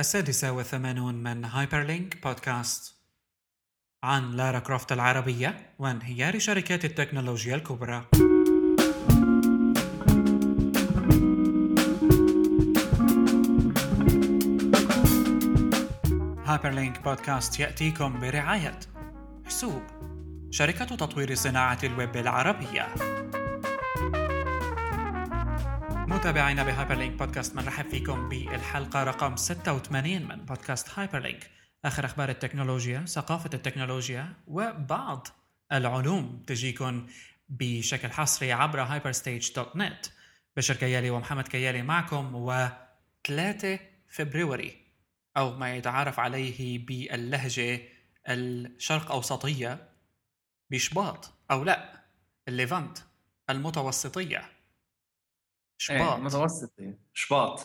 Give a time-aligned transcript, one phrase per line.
[0.00, 2.94] السادسة والثمانون من هايبرلينك بودكاست
[4.02, 8.06] عن لارا كروفت العربية وانهيار شركات التكنولوجيا الكبرى.
[16.46, 18.80] هايبرلينك بودكاست يأتيكم برعاية
[19.46, 19.82] حسوب
[20.50, 23.19] شركة تطوير صناعة الويب العربية.
[26.20, 31.50] متابعينا بهايبرلينك بودكاست بنرحب فيكم بالحلقة رقم 86 من بودكاست هايبرلينك.
[31.84, 35.28] آخر أخبار التكنولوجيا ثقافة التكنولوجيا وبعض
[35.72, 37.06] العلوم تجيكم
[37.48, 40.10] بشكل حصري عبر hyperstage.net
[40.56, 42.68] بشر كيالي ومحمد كيالي معكم و
[43.26, 43.78] 3
[44.08, 44.76] فبراير
[45.36, 47.80] أو ما يتعارف عليه باللهجة
[48.28, 49.88] الشرق أوسطية
[50.70, 52.04] بشباط أو لا
[52.48, 52.98] الليفانت
[53.50, 54.59] المتوسطية.
[55.80, 56.00] شباط.
[56.00, 57.60] إيه متوسطي شباط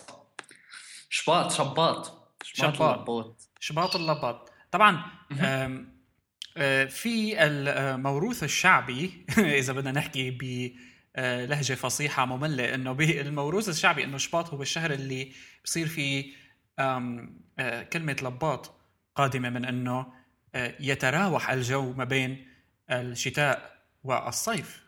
[1.09, 1.51] شباط.
[2.43, 2.97] شباط شباط.
[2.97, 5.03] اللباط شباط اللباط طبعا
[6.57, 9.25] آه، في الموروث الشعبي
[9.59, 15.31] إذا بدنا نحكي بلهجه فصيحة مملة إنه الموروث الشعبي إنه شباط هو الشهر اللي
[15.65, 16.33] بصير فيه
[16.79, 18.71] آه، كلمة لباط
[19.15, 20.13] قادمة من إنه
[20.55, 22.47] آه، يتراوح الجو ما بين
[22.89, 24.83] الشتاء والصيف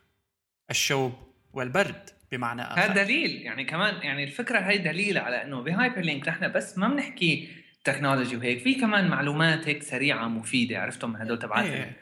[0.70, 1.14] الشوب
[1.54, 2.17] والبرد.
[2.32, 2.82] بمعنى آخر.
[2.82, 3.42] هذا دليل.
[3.42, 7.50] يعني كمان يعني الفكرة هي دليل على إنه بهايبر لينك نحن بس ما بنحكي
[7.84, 8.60] technology وهيك.
[8.60, 10.82] في كمان معلومات هيك سريعة مفيدة.
[10.82, 11.98] عرفتم هدول تبعات إيه.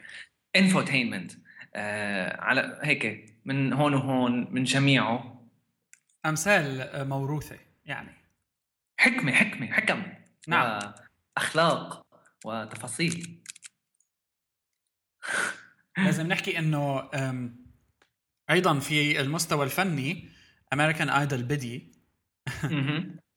[0.56, 1.32] infotainment
[1.74, 5.46] آه على هيك من هون وهون من جميعه.
[6.26, 8.12] أمثال موروثة يعني.
[8.98, 10.02] حكمة حكمة حكم.
[10.48, 10.92] نعم.
[11.36, 12.06] اخلاق
[12.44, 13.42] وتفاصيل.
[15.98, 17.10] لازم نحكي إنه
[18.50, 20.28] أيضا في المستوى الفني
[20.72, 21.92] امريكان ايدل بدي.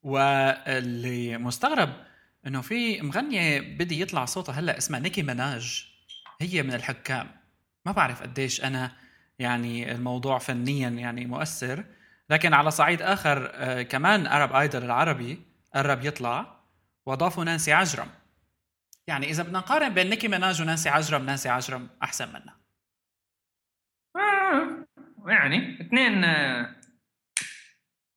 [0.04, 1.90] واللي مستغرب
[2.48, 5.88] إنه في مغنية بدي يطلع صوتها هلأ اسمها نيكي مناج
[6.42, 7.32] هي من الحكام.
[7.86, 8.92] ما بعرف قديش أنا
[9.40, 11.86] يعني الموضوع فنيا يعني مؤثر.
[12.30, 15.42] لكن على صعيد آخر آه، كمان Arab Idol العربي
[15.76, 16.60] قرب يطلع
[17.06, 18.08] واضافوا نانسي عجرم.
[19.08, 22.59] يعني إذا بدنا نقارن بين نيكي مناج ونانسي عجرم نانسي عجرم أحسن منها
[25.30, 26.76] يعني اثنين آه،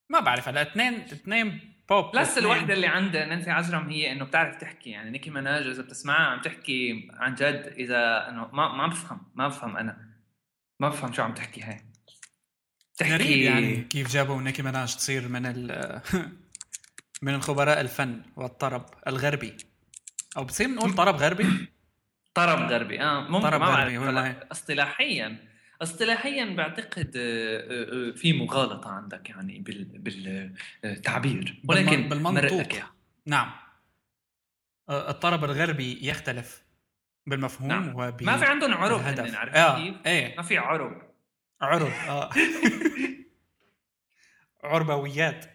[0.09, 4.55] ما بعرف هلا اثنين اثنين pop، plus الوحدة اللي عند نانسي عجرم هي إنه بتعرف
[4.55, 9.21] تحكي يعني نيكي مناج إذا بتسمعها عم تحكي عن جد إذا إنه ما ما بفهم
[9.35, 9.97] ما بفهم أنا
[10.79, 11.81] ما بفهم شو عم تحكي هاي.
[12.97, 16.01] تحكي يعني كيف جابوا نيكي مناج تصير من ال
[17.23, 19.57] من الخبراء الفن والطرب الغربي.
[20.37, 21.67] أو بتصير نقول طرب غربي؟
[22.33, 25.52] طرب غربي آه ممكن طرب غربي اصطلاحيا.
[25.83, 29.63] اصطلاحيا بعتقد آه، آه، آه، في مغالطة عندك يعني
[30.83, 31.61] بالتعبير.
[31.67, 32.67] ولكن بالمنطوق.
[33.25, 33.51] نعم.
[34.89, 36.63] الطرب الغربي يختلف
[37.27, 37.95] بالمفهوم نعم.
[37.95, 38.23] وب...
[38.23, 39.77] ما في عندهم عرب عارف آه.
[40.05, 40.37] إيه.
[40.37, 41.01] ما في عرب.
[41.61, 42.29] عرب آه.
[44.63, 45.45] عربيات.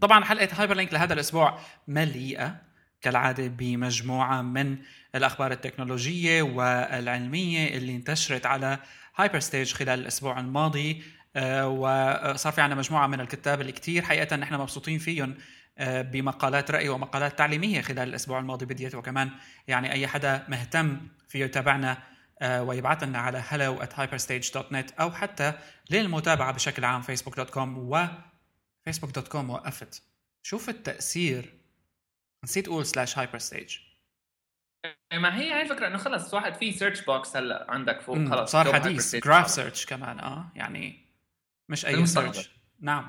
[0.00, 1.58] طبعا حلقة هايبر لينك لهذا الأسبوع
[1.88, 2.62] مليئة
[3.00, 4.78] كالعادة بمجموعة من
[5.14, 8.78] الأخبار التكنولوجية والعلمية اللي انتشرت على
[9.16, 11.02] هايبر ستيج خلال الأسبوع الماضي
[11.36, 15.34] آه، وصار في عندنا مجموعة من الكتاب اللي كثير حقيقة نحن مبسوطين فيهم
[15.78, 19.30] آه، بمقالات رأي ومقالات تعليمية خلال الأسبوع الماضي بديت وكمان
[19.68, 21.98] يعني أي حدا مهتم فيه يتابعنا
[22.40, 25.52] آه، ويبعث لنا على hello at hyperstage.net أو حتى
[25.90, 28.06] للمتابعة بشكل عام facebook.com و
[28.90, 30.02] facebook.com وقفت.
[30.42, 31.54] شوف التأثير
[32.44, 33.76] نسيت أقول slash هايبر ستيج
[35.12, 38.72] ما هي هاي الفكرة إنه خلص واحد في search box هلأ عندك فوق خلص صار
[38.72, 41.06] حديث جراف سيرش كمان آه يعني
[41.68, 43.08] مش أي search نعم.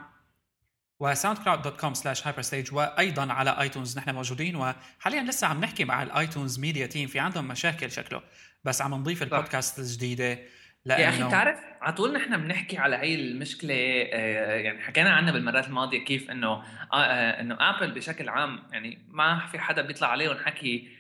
[1.00, 5.62] وساوند كلاود dot com slash هايبر ستيج وأيضا على آيتونز نحن موجودين وحاليا لسه عم
[5.62, 8.22] نحكي مع الايتونز media team في عندهم مشاكل شكله
[8.64, 10.40] بس عم نضيف البودكاست الجديدة
[10.86, 13.74] لأنه يا أخي بتعرف على طول نحن بنحكي على هي المشكلة
[14.14, 19.06] آه، يعني حكينا عنها بالمرات الماضية كيف إنه آه، آه، إنه ابل بشكل عام يعني
[19.10, 20.97] ما في حدا بيطلع عليهم حكي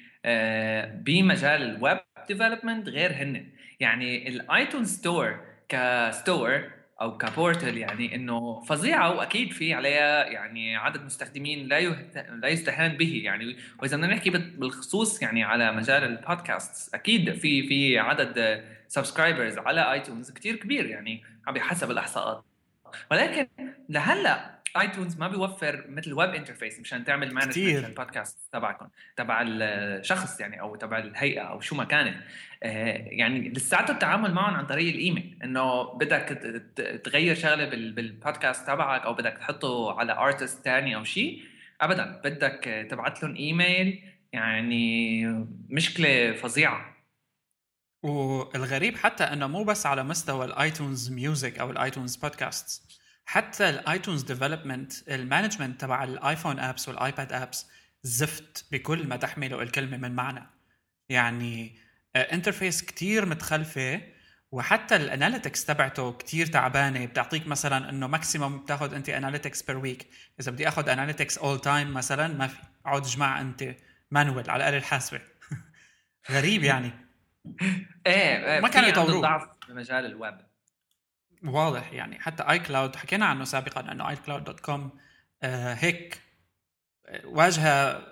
[1.03, 3.49] بمجال ال web development غير هن.
[3.79, 5.39] يعني ال iTunes Store
[5.69, 11.79] ك store أو ك portal يعني إنه فظيعة وأكيد في عليها يعني عدد مستخدمين لا
[12.41, 13.57] لا يستهان به يعني.
[13.81, 20.31] وإذا بدنا نحكي بالخصوص يعني على مجال البودكاست أكيد في في عدد subscribers على iTunes
[20.31, 22.43] كثير كبير يعني بحسب الإحصاءات.
[23.11, 23.47] ولكن
[23.89, 28.87] لهلأ iTunes ما بيوفر مثل web interface مشان تعمل management للبودكاست تبعكم
[29.17, 32.17] تبع الشخص يعني أو تبع الهيئة أو شو ما كانت
[32.63, 36.23] آه، يعني لساته التعامل معهم عن طريق الإيميل إنه بدك
[37.03, 41.43] تغير شغلة بالبودكاست تبعك أو بدك تحطه على artist ثاني أو شيء
[41.81, 44.03] update بدك تبعت لهم إيميل
[44.33, 45.25] يعني
[45.69, 46.97] مشكلة فظيعة.
[48.03, 52.96] والغريب حتى إنه مو بس على مستوى ال iTunes music أو ال iTunes podcast
[53.29, 57.67] حتى ال iTunes development ال management تبع ال iPhone apps وال iPad apps
[58.03, 60.43] زفت بكل ما تحمله الكلمة من معنى.
[61.09, 61.77] يعني
[62.15, 64.01] interface كتير متخلفة
[64.51, 67.05] وحتى ال analytics تبعته كتير تعبانة.
[67.05, 70.07] بتعطيك مثلا إنه maximum بتاخذ أنت analytics per week
[70.39, 72.57] إذا بدي اخذ analytics all time مثلا ما في.
[72.85, 73.75] اقعد اجمع أنت
[74.11, 75.21] manual على الاله الحاسبه
[76.31, 76.91] غريب يعني.
[78.07, 79.21] إيه ما كانوا يطوروه.
[79.21, 80.46] ضعف بمجال الويب
[81.43, 82.19] واضح يعني.
[82.19, 84.89] حتى iCloud حكينا عنه سابقا إنه iCloud dot com
[85.43, 86.21] هيك
[87.23, 88.03] واجهة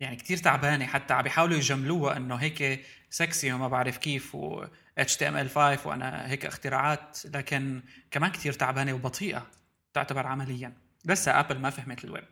[0.00, 1.14] يعني كتير تعبانة حتى.
[1.14, 4.66] عم بيحاولوا يجملوها إنه هيك سكسي وما بعرف كيف و
[5.00, 9.46] HTML5 وأنا هيك اختراعات لكن كمان كتير تعبانة وبطيئة
[9.92, 10.72] تعتبر عمليا.
[11.04, 12.28] لسه Apple ما فهمت الويب.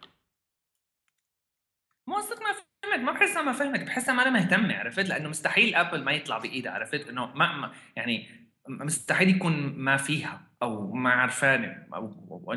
[2.06, 5.74] مو قصدك ما فهمت ما بحسها ما فهمت بحسها ما أنا مهتمة عرفت؟ لأنه مستحيل
[5.74, 11.86] Apple ما يطلع بإيدها عرفت؟ إنه ما يعني مستحيل يكون ما فيها أو ما عرفانه
[11.94, 12.54] أو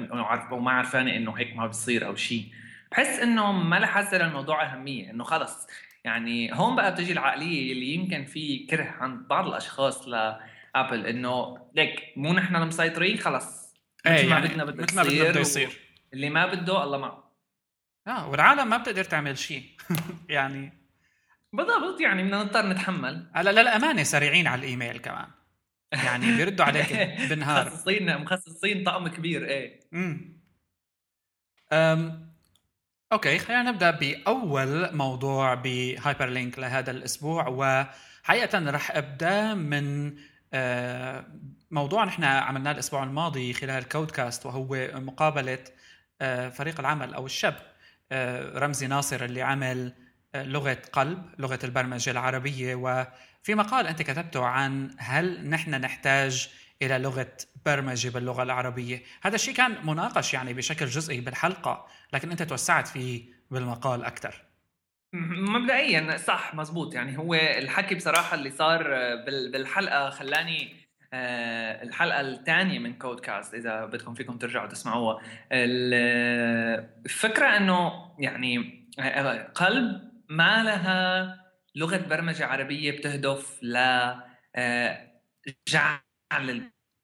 [0.52, 2.52] أو ما عرفانه إنه هيك ما بصير أو شيء
[2.92, 5.68] بحس إنه ما لها حاسه للموضوع أهمية إنه خلص.
[6.04, 12.04] يعني هون بقى بتجي العقلية اللي يمكن في كره عند بعض الأشخاص لابل إنه ليك
[12.16, 13.74] مو نحن المسيطرين خلص.
[14.06, 15.80] إيه مثل ما يعني بدنا بدنا مثل ما بدنا بده يصير.
[16.14, 17.34] اللي ما بده الله معه.
[18.08, 19.64] آه والعالم ما بتقدر تعمل شيء
[20.30, 20.74] يعني
[21.54, 23.32] بالضبط يعني بدنا نضطر نتحمل.
[23.34, 25.28] هلا للأمانة سريعين على الإيميل كمان.
[25.92, 26.94] يعني بيردوا عليك
[27.30, 27.66] بالنهار.
[27.68, 29.80] مخصصين مخصصين طقم كبير إيه.
[29.94, 30.38] امم
[33.14, 40.16] okay خلينا نبدأ بأول موضوع ب Hyperlink لهذا الأسبوع وحقيقة رح أبدأ من
[40.54, 41.26] آه،
[41.72, 45.60] موضوع نحن عملناه الأسبوع الماضي خلال كودكاست وهو مقابلة
[46.22, 47.56] آه، فريق العمل أو الشاب.
[48.12, 49.94] آه، رمزي ناصر اللي عمل
[50.36, 52.76] لغة قلب لغة البرمجة العربية
[53.48, 56.50] وفي مقال أنت كتبته عن هل نحن نحتاج
[56.82, 57.32] إلى لغة
[57.66, 59.04] برمجة باللغة العربية.
[59.22, 64.44] هذا الشيء كان مناقش يعني بشكل جزئي بالحلقة لكن أنت توسعت فيه بالمقال أكثر.
[65.14, 66.94] مبدئيا صح مزبوط.
[66.94, 68.84] يعني هو الحكي بصراحة اللي صار
[69.52, 70.76] بالحلقة خلاني
[71.14, 75.22] آه، الحلقة الثانية من كود كاست إذا بدكم فيكم ترجعوا تسمعوها.
[77.06, 78.88] الفكرة إنه يعني
[79.56, 81.47] قلب ما لها
[81.78, 83.78] لغة برمجة عربية بتهدف ل
[84.56, 85.12] آه،
[85.70, 86.00] جعل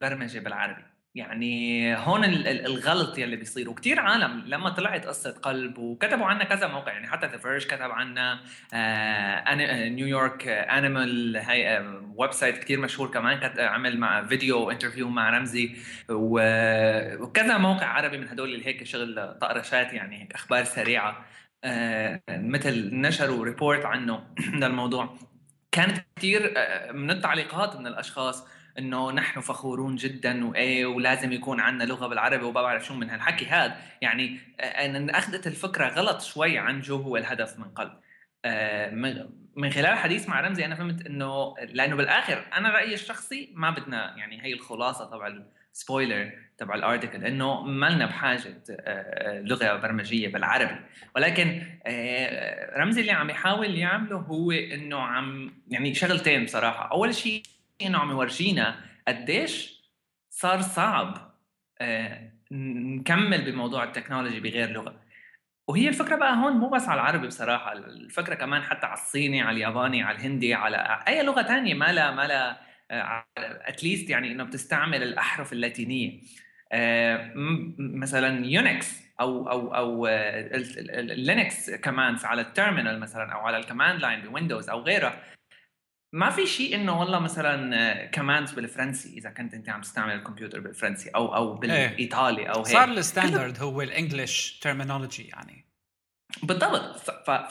[0.01, 0.83] البرمجة بالعربي.
[1.15, 3.69] يعني هون الغلط يلي بيصير.
[3.69, 6.91] وكثير عالم لما طلعت قصة قلب وكتبوا عنها كذا موقع.
[6.91, 8.39] يعني حتى The Verge كتب عنها
[9.89, 11.79] New York Animal هي
[12.15, 15.75] website كثير مشهور كمان عمل مع video interview مع رمزي.
[16.09, 21.25] وكذا موقع عربي من هدول اللي هيك شغل طقرشات يعني هيك أخبار سريعة.
[22.29, 24.23] مثل نشروا report عنه
[24.61, 25.17] للموضوع
[25.71, 31.83] كانت كثير آه، من التعليقات من الأشخاص إنه نحن فخورون جدا وإيه ولازم يكون عندنا
[31.83, 33.77] لغة بالعربي وما بعرف شو من هالحكي هذا.
[34.01, 37.93] يعني أنا أخذت الفكرة غلط شوي عن شو هو الهدف من قلب.
[38.45, 38.89] آه،
[39.55, 44.17] من خلال الحديث مع رمزي أنا فهمت إنه لأنه بالآخر أنا رأيي الشخصي ما بدنا
[44.17, 45.27] يعني هي الخلاصة تبع
[45.73, 50.75] ال spoiler تبع ال article انه ما لنا بحاجة آه، لغة برمجية بالعربي.
[51.15, 56.91] ولكن آه، رمزي اللي عم يحاول يعمله هو إنه عم يعني شغلتين بصراحة.
[56.91, 57.43] أول شيء
[57.81, 58.75] إنه عم يورجينا
[59.07, 59.83] قديش
[60.29, 61.33] صار صعب
[61.81, 65.03] آه، نكمل بموضوع التكنولوجي بغير لغة.
[65.67, 69.55] وهي الفكرة بقى هون مو بس على العربي بصراحة الفكرة كمان حتى على الصيني على
[69.55, 72.57] الياباني على الهندي على أي لغة تانية ما لا ما لا
[73.37, 76.21] اتليست يعني إنه بتستعمل الأحرف اللاتينية.
[76.71, 77.31] آه،
[77.77, 80.07] مثلا Unix أو أو أو
[81.01, 85.23] Linux commands على ال terminal مثلا أو على ال command line ب Windows أو غيره.
[86.13, 91.09] ما في شيء إنه والله مثلا commands بالفرنسي إذا كنت أنت عم تستعمل الكمبيوتر بالفرنسي
[91.09, 92.67] أو أو بالإيطالي أو هيك.
[92.67, 95.65] صار ال standard هو ال English terminology يعني.
[96.43, 96.99] بالضبط.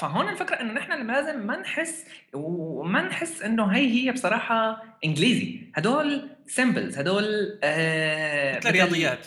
[0.01, 5.61] فهون الفكرة إنه نحن لازم ما نحس وما نحس إنه هي هي بصراحة إنجليزي.
[5.75, 9.27] هدول symbols هدول آه مثل الرياضيات.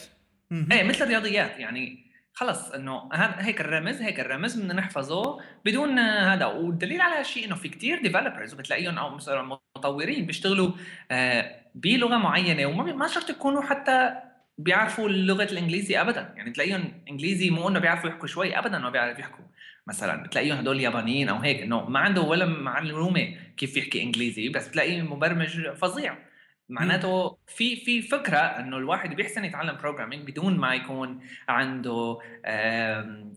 [0.72, 1.60] إيه مثل الرياضيات.
[1.60, 6.46] يعني خلص إنه هيك الرمز هيك الرمز بدنا نحفظه بدون هذا.
[6.46, 10.72] والدليل على هالشيء إنه في كتير ديفلوبرز بتلاقيهم أو مثلا مطورين بيشتغلوا
[11.12, 12.66] آه، بلغة معينة.
[12.66, 14.25] وما ما شرط يكونوا حتى
[14.58, 16.34] بيعرفوا اللغة الإنجليزي ابدا.
[16.38, 19.46] يعني تلاقيهم إنجليزي مو إنه بيعرفوا يحكوا شوي ابدا ما بيعرفوا يحكوا.
[19.88, 24.68] مثلا بتلاقيهم هدول يابانيين أو هيك إنه ما عنده ولا معلومة كيف يحكي إنجليزي بس
[24.68, 26.18] بتلاقيه مبرمج فظيع.
[26.70, 31.20] معناته في في فكرة إنه الواحد بيحسن يتعلم programming بدون ما يكون
[31.50, 32.18] عنده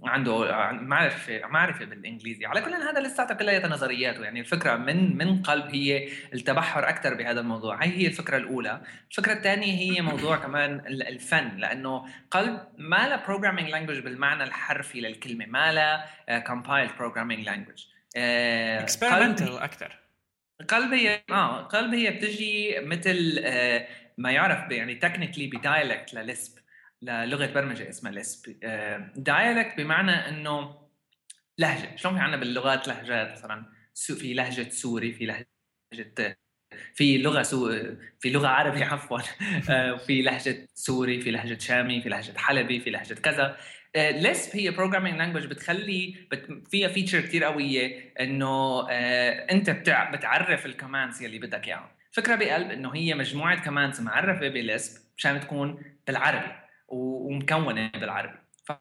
[0.04, 2.47] عنده معرفة معرفة بالإنجليزي.
[2.47, 7.40] على كل هذا لساتها كلها نظريات يعني الفكرة من من قلب هي التبحر أكثر بهذا
[7.40, 7.85] الموضوع.
[7.85, 8.82] هي هي الفكرة الأولى.
[9.11, 11.56] الفكرة الثانية هي موضوع كمان الفن.
[11.56, 16.04] لأنه قلب ما لا programming language بالمعنى الحرفي للكلمة ما لا
[16.40, 17.87] compiled programming language
[18.17, 20.08] experimental أكثر
[20.69, 23.88] قلب هي آه قلب هي بتجي مثل آه
[24.19, 26.59] ما يعرف يعني technically ب dialect ل Lisp
[27.03, 30.88] للغة برمجة اسمها Lisp آه dialect بمعنى إنه
[31.59, 31.97] لهجة.
[31.97, 36.38] شلون في عندنا باللغات لهجات؟ مثلا في لهجة سوري في لهجة
[36.95, 37.73] في لغة سو...
[38.21, 39.21] في لغة عربي عفوا.
[39.71, 43.57] آه، في لهجة سوري في لهجة شامي في لهجة حلبي في لهجة كذا.
[43.99, 46.69] Lisp هي programming language بتخلي بت...
[46.71, 50.11] فيها feature كثير قويه إنه آه أنت بتع...
[50.11, 55.00] بتعرف ال commands يلي بدك اياها فكرة بقلب إنه هي مجموعة commands معرفة ب Lisp
[55.17, 56.52] مشان تكون بالعربي
[56.88, 58.38] ومكونة بالعربي.
[58.67, 58.73] ف...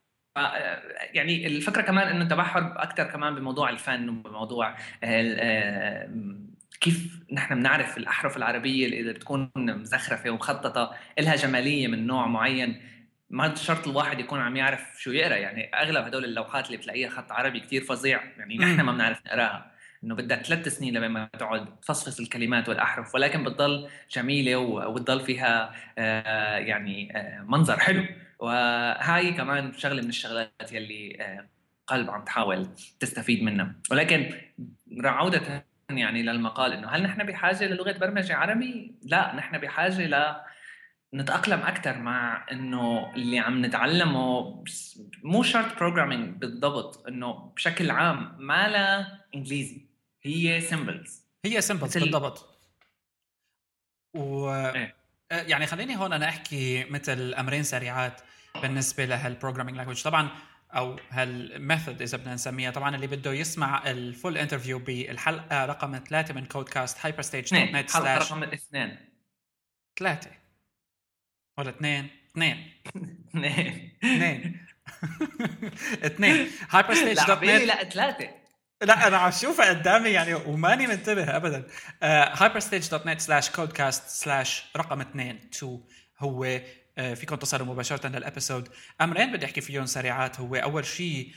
[1.13, 6.09] يعني الفكرة كمان إنه تبحر أكثر كمان بموضوع الفن وبموضوع آه
[6.81, 12.81] كيف نحن بنعرف الأحرف العربية اللي بتكون مزخرفة ومخططة لها جمالية من نوع معين.
[13.29, 15.36] ما شرط الواحد يكون عم يعرف شو يقرأ.
[15.36, 18.24] يعني أغلب هدول اللوحات اللي بتلاقيها خط عربي كتير فظيع.
[18.38, 19.72] يعني نحن ما بنعرف نقراها.
[20.03, 26.57] إنه بدك ثلاث سنين لما تقعد تفصفص الكلمات والأحرف ولكن بتضل جميلة وبتضل فيها آه،
[26.57, 28.05] يعني آه، منظر حلو.
[28.39, 31.48] وهاي كمان شغلة من الشغلات يلي آه،
[31.88, 32.67] قلب عم تحاول
[33.00, 33.75] تستفيد منها.
[33.91, 34.31] ولكن
[35.03, 40.01] عودة يعني للمقال إنه هل نحن بحاجة للغة برمجة عربي؟ لا نحن بحاجة
[41.13, 44.63] ل نتأقلم أكثر مع إنه اللي عم نتعلمه
[45.23, 49.85] مو شرط programming بالضبط إنه بشكل عام ما لا إنجليزي
[50.23, 52.59] هي symbols هي symbols بالضبط.
[54.15, 54.95] و إيه؟
[55.31, 58.21] آه، يعني خليني هون أنا أحكي مثل أمرين سريعات
[58.61, 60.29] بالنسبة لهال programming language طبعا
[60.71, 65.99] أو هال method إذا بدنا نسميها طبعا اللي بده يسمع ال full interview بالحلقة رقم
[66.09, 68.97] ثلاثة من كود كاست Hyperstage dot net حلقه رقم اثنين.
[69.99, 70.46] ثلاثة.
[71.57, 72.71] ولا اثنين؟ اثنين.
[73.29, 73.91] اثنين.
[74.03, 74.65] اثنين.
[76.07, 76.47] اثنين.
[76.69, 78.29] Hyperstage dot net لا ثلاثة.
[78.81, 81.67] لا أنا عم شوفها قدامي يعني وماني منتبه ابدا.
[82.03, 85.81] Hyperstage dot net slash كودكاست slash رقم اثنين 2
[86.19, 86.59] هو.
[86.99, 88.69] آه، فيكم تصلوا مباشرة لل episode.
[89.01, 90.39] امرين بدي أحكي فيهم سريعات.
[90.39, 91.31] هو أول شيء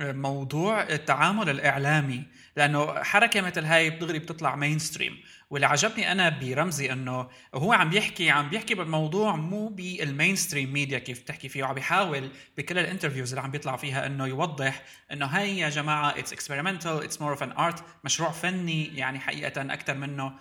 [0.00, 2.24] موضوع التعامل الإعلامي.
[2.56, 8.30] لأنه حركة مثل هاي دغري بتطلع mainstream واللي عجبني أنا برمزي إنه هو عم بيحكي
[8.30, 13.28] عم بيحكي بالموضوع مو بال mainstream media كيف بتحكي فيه وعم بيحاول بكل ال interviews
[13.30, 17.42] اللي عم بيطلع فيها إنه يوضح إنه هاي يا جماعة it's experimental it's more of
[17.42, 20.32] an art مشروع فني يعني حقيقة أكثر منه.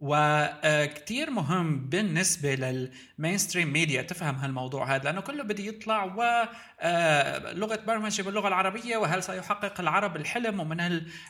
[0.00, 8.22] وكتير مهم بالنسبة لل mainstream media تفهم هالموضوع هذا لأنه كله بده يطلع ولغة برمجة
[8.22, 10.80] باللغة العربية وهل سيحقق العرب الحلم؟ ومن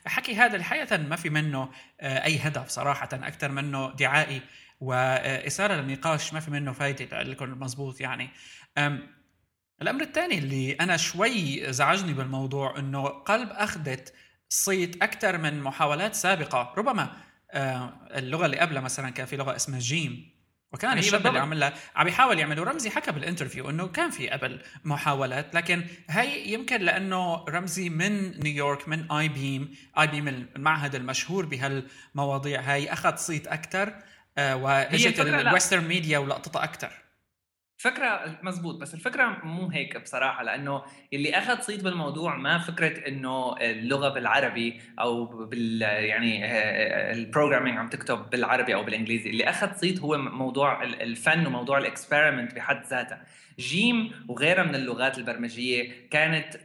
[0.07, 4.43] الحكي هذا الحقيقة ما في منه أي هدف صراحة أكثر منه دعائي
[4.81, 8.31] وإثارة للنقاش ما في منه فايدة لكم مزبوط يعني.
[9.83, 14.15] الأمر الثاني اللي أنا شوي زعجني بالموضوع أنه قلب أخذت
[14.49, 17.24] صيت أكثر من محاولات سابقة ربما آه،
[17.55, 20.35] اللغة اللي قبلها مثلا كان في لغة اسمها جيم
[20.73, 24.61] وكان الشاب اللي عملها عم يحاول يعمل ورمزي حكى بال interview إنه كان في قبل
[24.85, 32.93] محاولات لكن هي يمكن لأنه رمزي من نيويورك من Eyebeam Eyebeam المعهد المشهور بهالمواضيع هاي
[32.93, 33.95] أخذ صيت أكثر
[34.39, 37.04] آه وإجت ال Western ميديا ولقطتها أكثر
[37.77, 43.57] فكرة مزبوط بس الفكرة مو هيك بصراحة لأنه اللي أخذ صيت بالموضوع ما فكرة إنه
[43.61, 46.45] اللغة بالعربي أو بال يعني
[47.13, 49.31] ال programming عم تكتب بالعربي أو بالإنجليزي.
[49.31, 53.25] اللي أخذ صيت هو موضوع الفن وموضوع ال experiment بحد ذاتها.
[53.59, 56.57] جيم وغيرها من اللغات البرمجية كانت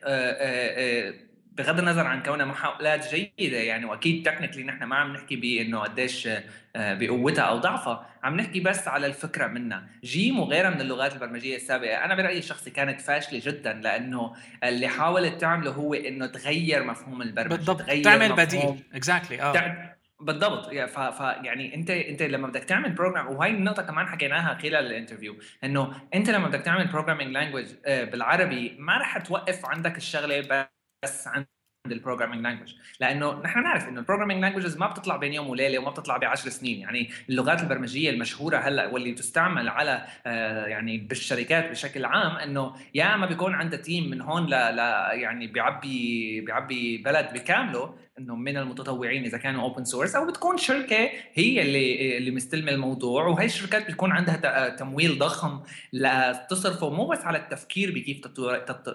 [1.59, 6.27] بغض النظر عن كونها محاولات جيدة يعني وأكيد technically نحن ما عم نحكي بإنه قديش
[6.75, 9.87] آه، بقوتها أو ضعفها عم نحكي بس على الفكرة منها.
[10.03, 15.41] جيم وغيرها من اللغات البرمجية السابقة أنا برأيي الشخصي كانت فاشلة جدا لأنه اللي حاولت
[15.41, 18.83] تعمله هو إنه تغير مفهوم البرمجة بالضبط تغير تعمل بديل.
[18.93, 19.95] exactly آه.
[20.19, 20.99] بالضبط ف...
[20.99, 25.35] ف يعني أنت أنت لما بدك تعمل program وهي النقطة كمان حكيناها خلال ال interview
[25.63, 30.69] إنه أنت لما بدك تعمل programming language بالعربي ما رح توقف عندك الشغلة
[31.03, 31.47] بس عند
[31.85, 35.79] ال programming language لأنه نحن نعرف إنه ال programming languages ما بتطلع بين يوم وليلة
[35.79, 36.79] وما بتطلع بعشر سنين.
[36.79, 43.15] يعني اللغات البرمجية المشهورة هلأ واللي تستعمل على آه يعني بالشركات بشكل عام إنه يا
[43.15, 44.79] إما بيكون عندها team من هون ل, ل
[45.21, 51.09] يعني بيعبي بيعبي بلد بكامله إنه من المتطوعين إذا كانوا open source أو بتكون شركة
[51.33, 55.59] هي اللي اللي مستلمة الموضوع وهي الشركات بيكون عندها تمويل ضخم
[55.93, 58.21] لتصرفه مو بس على التفكير بكيف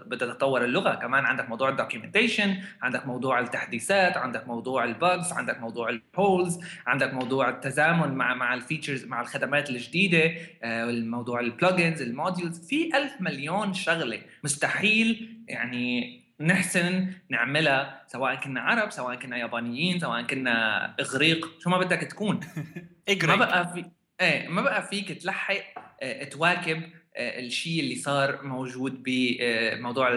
[0.07, 5.33] بدها تطور اللغة كمان عندك موضوع ال documentation عندك موضوع التحديثات عندك موضوع ال bugs
[5.33, 10.91] عندك موضوع ال pulls عندك موضوع التزامن مع مع ال features مع الخدمات الجديدة آه،
[10.91, 18.61] الموضوع ال plugins ال modules في ألف مليون شغلة مستحيل يعني نحسن نعملها سواء كنا
[18.61, 21.61] عرب سواء كنا يابانيين سواء كنا إغريق.
[21.61, 22.41] شو ما بدك تكون.
[23.25, 23.85] ما بقى في
[24.21, 25.55] إيه ما بقى فيك تلحق
[26.03, 26.83] آه تواكب
[27.17, 30.09] آه الشيء اللي صار موجود بموضوع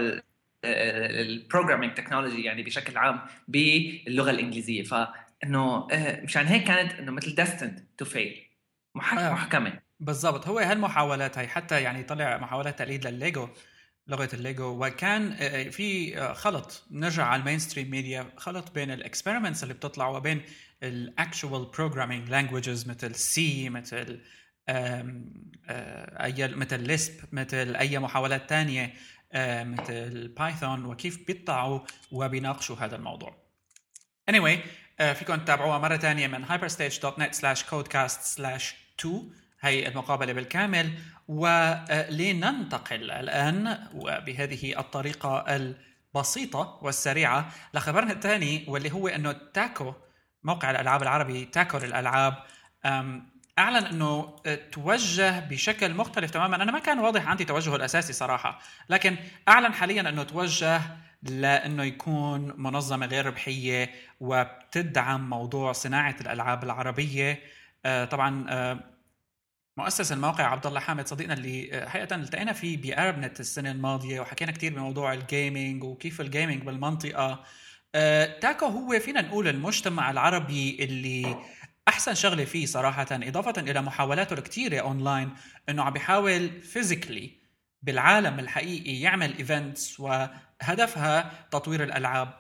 [0.66, 4.84] ال programming technology يعني بشكل عام باللغة الإنجليزية.
[4.84, 8.44] فإنه آه مشان هيك كانت إنه مثل destined to fail
[8.96, 9.80] محكمة.
[10.00, 10.48] بالضبط.
[10.48, 13.50] هو هالمحاولات هي حتى يعني طلع محاولات تقليد للليجو.
[14.08, 18.92] لغة الليجو وكان آه، آه، في آه، خلط نرجع على ال mainstream media خلط بين
[18.92, 20.42] ال experiments اللي بتطلع وبين
[20.84, 24.20] ال actual programming languages مثل C مثل
[24.70, 28.94] أي مثل ليسب مثل أي محاولات ثانية
[29.64, 31.80] مثل بايثون وكيف بيطلعوا
[32.12, 33.38] وبيناقشوا هذا الموضوع.
[34.32, 34.58] anyway
[34.98, 39.08] فيكم تتابعوها مرة ثانية من hyperstage.net/codecast/2
[39.62, 40.94] هي المقابله بالكامل
[41.28, 49.94] ولننتقل الآن وبهذه الطريقة البسيطة والسريعة لخبرنا الثاني واللي هو أنه تاكو
[50.44, 52.34] موقع الألعاب العربي تاكو للألعاب
[53.60, 54.36] أعلن إنه
[54.72, 56.56] توجه بشكل مختلف تماما.
[56.56, 58.60] أنا ما كان واضح عندي توجهه الأساسي صراحة
[58.90, 59.16] لكن
[59.48, 60.82] أعلن حاليا إنه توجه
[61.24, 67.40] لإنه يكون منظمة غير ربحية وبتدعم موضوع صناعة الألعاب العربية.
[67.86, 68.80] آه، طبعا آه،
[69.78, 74.20] مؤسس الموقع عبد الله حامد صديقنا اللي آه، حقيقة التقينا فيه بعرب نت السنة الماضية
[74.20, 77.44] وحكينا كثير بموضوع ال gaming وكيف ال gaming بالمنطقة.
[77.96, 81.36] آه، تاكو هو فينا نقول المجتمع العربي اللي
[81.88, 85.30] أحسن شغلة فيه صراحة إضافة إلى محاولاته الكثيره اونلاين
[85.70, 87.32] إنه عم بيحاول physically
[87.82, 92.34] بالعالم الحقيقي يعمل events وهدفها تطوير الألعاب.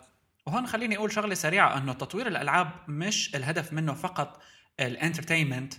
[0.46, 4.42] وهون خليني أقول شغلة سريعة إنه تطوير الألعاب مش الهدف منه فقط
[4.80, 5.74] ال entertainment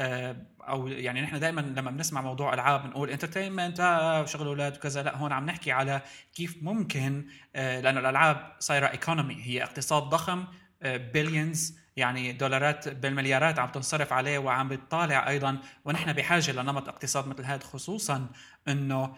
[0.00, 5.16] أو يعني نحن دائما لما بنسمع موضوع ألعاب بنقول entertainment آه شغل أولاد وكذا لا
[5.16, 6.00] هون عم نحكي على
[6.34, 7.26] كيف ممكن
[7.56, 10.44] آه لأنه الألعاب صايرة economy هي اقتصاد ضخم
[10.82, 15.58] billions آه يعني دولارات بالمليارات عم تنصرف عليه وعم بتطالع أيضا.
[15.84, 18.26] ونحن بحاجة لنمط اقتصاد مثل هذا خصوصا
[18.68, 19.16] إنه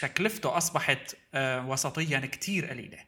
[0.00, 2.98] تكلفته أصبحت آه، وسطيا كثير قليلة.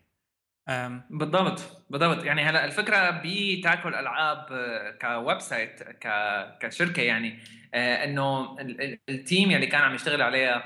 [1.11, 2.24] بالضبط بالضبط.
[2.24, 5.83] يعني هلا الفكرة بتاكو للألعاب آه، ك website
[6.61, 7.38] كشركة يعني
[7.74, 8.57] آه، إنه
[9.09, 10.64] التيم اللي كان عم يشتغل عليها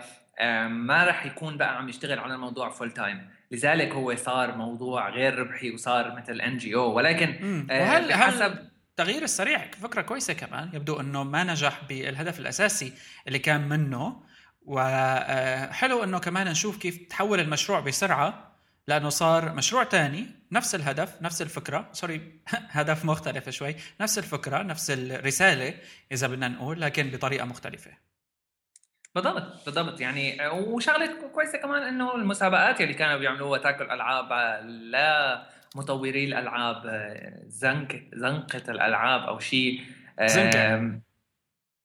[0.69, 5.39] ما راح يكون بقى عم يشتغل على الموضوع full time لذلك هو صار موضوع غير
[5.39, 11.25] ربحي وصار مثل NGO ولكن آه، وهل حسب التغيير السريع فكرة كويسة كمان يبدو إنه
[11.25, 12.93] ما نجح بالهدف الأساسي
[13.27, 14.23] اللي كان منه.
[14.63, 18.48] وحلو إنه كمان نشوف كيف تحول المشروع بسرعة.
[18.89, 21.89] لأنه صار مشروع تاني نفس الهدف نفس الفكرة.
[21.93, 22.41] sorry
[22.79, 23.77] هدف مختلف شوي.
[24.01, 25.75] نفس الفكرة نفس الرسالة
[26.13, 27.91] إذا بدنا نقول لكن بطريقة مختلفة.
[29.15, 30.01] بالضبط بالضبط.
[30.01, 34.33] يعني وشغلة كويسة كمان إنه المسابقات اللي كانوا بيعملوها تاكل ألعاب
[34.65, 35.47] لا
[35.77, 36.83] مطوري الألعاب
[37.47, 39.83] زنك زنقة الألعاب أو شيء
[40.23, 41.01] زنكة.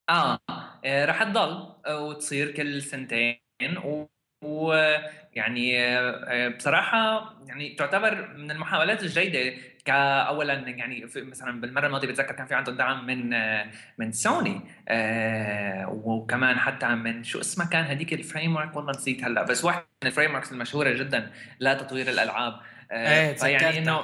[0.09, 0.39] آه
[0.85, 3.43] رح تضل وتصير كل سنتين.
[3.83, 4.09] و
[4.45, 9.53] ويعني آه، بصراحة يعني تعتبر من المحاولات الجيدة
[9.85, 13.65] كأول يعني مثلا بالمرة الماضية بتذكر كان في عندهم دعم من آه،
[13.97, 19.43] من سوني آه، وكمان حتى من شو اسمها كان هذيك ال framework والله نسيت هلأ
[19.43, 22.59] بس واحد من ال frameworks المشهورة جدا لتطوير الألعاب.
[22.91, 24.03] إيه فيعني إنه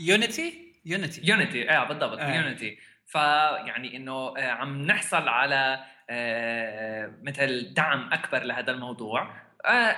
[0.00, 2.78] يونيتي يونيتي يونيتي آه بالضبط يونيتي
[3.12, 9.34] فيعني إنه عم نحصل على آه، مثل دعم أكبر لهذا الموضوع.
[9.66, 9.96] آه،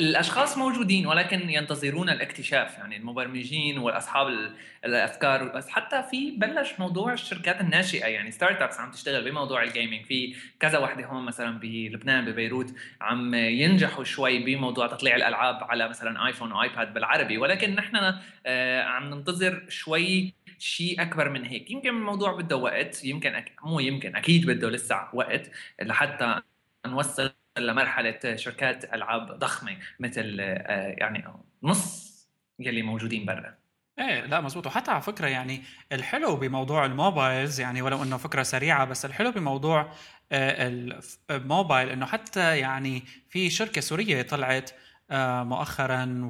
[0.00, 2.78] الأشخاص موجودين ولكن ينتظرون الاكتشاف.
[2.78, 4.52] يعني المبرمجين واصحاب
[4.84, 5.44] الأفكار.
[5.44, 8.06] بس حتى في بلش موضوع الشركات الناشئة.
[8.06, 13.34] يعني startups عم تشتغل بموضوع ال gaming في كذا وحدة هون مثلا بلبنان ببيروت عم
[13.34, 17.38] ينجحوا شوي بموضوع تطليع الألعاب على مثلا ايفون وايباد بالعربي.
[17.38, 18.14] ولكن نحن
[18.46, 21.70] آه، عم ننتظر شوي شيء أكبر من هيك.
[21.70, 23.52] يمكن الموضوع بده وقت يمكن أك...
[23.64, 25.50] مو يمكن أكيد بده لسه وقت
[25.82, 26.40] لحتى
[26.86, 31.24] نوصل لمرحلة شركات ألعاب ضخمة مثل آه، يعني
[31.62, 32.12] نص
[32.58, 33.54] يلي موجودين برا.
[33.98, 34.66] إيه لا مزبوط.
[34.66, 35.62] وحتى على فكرة يعني
[35.92, 39.92] الحلو بموضوع ال mobiles يعني ولو إنه فكرة سريعة بس الحلو بموضوع
[40.32, 44.70] آه، الموبايل إنه حتى يعني في شركة سورية طلعت
[45.10, 46.20] آه، مؤخرا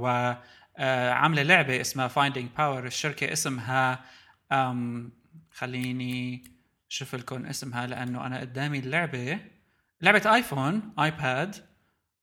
[0.78, 4.04] وعامله لعبة اسمها Finding Power الشركة اسمها
[5.50, 6.44] خليني
[6.88, 9.38] شوف لكم اسمها لأنه أنا قدامي اللعبة.
[10.02, 11.56] لعبة ايفون ايباد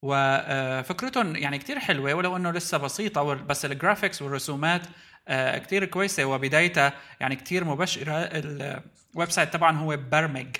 [0.01, 4.81] وفكرتهم يعني كتير حلوة ولو إنه لسه بسيطة بس ال graphics والرسومات
[5.27, 6.25] آه، كتير كويسة.
[6.25, 10.55] وبدايتها يعني كتير مبشرة ال website طبعا هو برمج.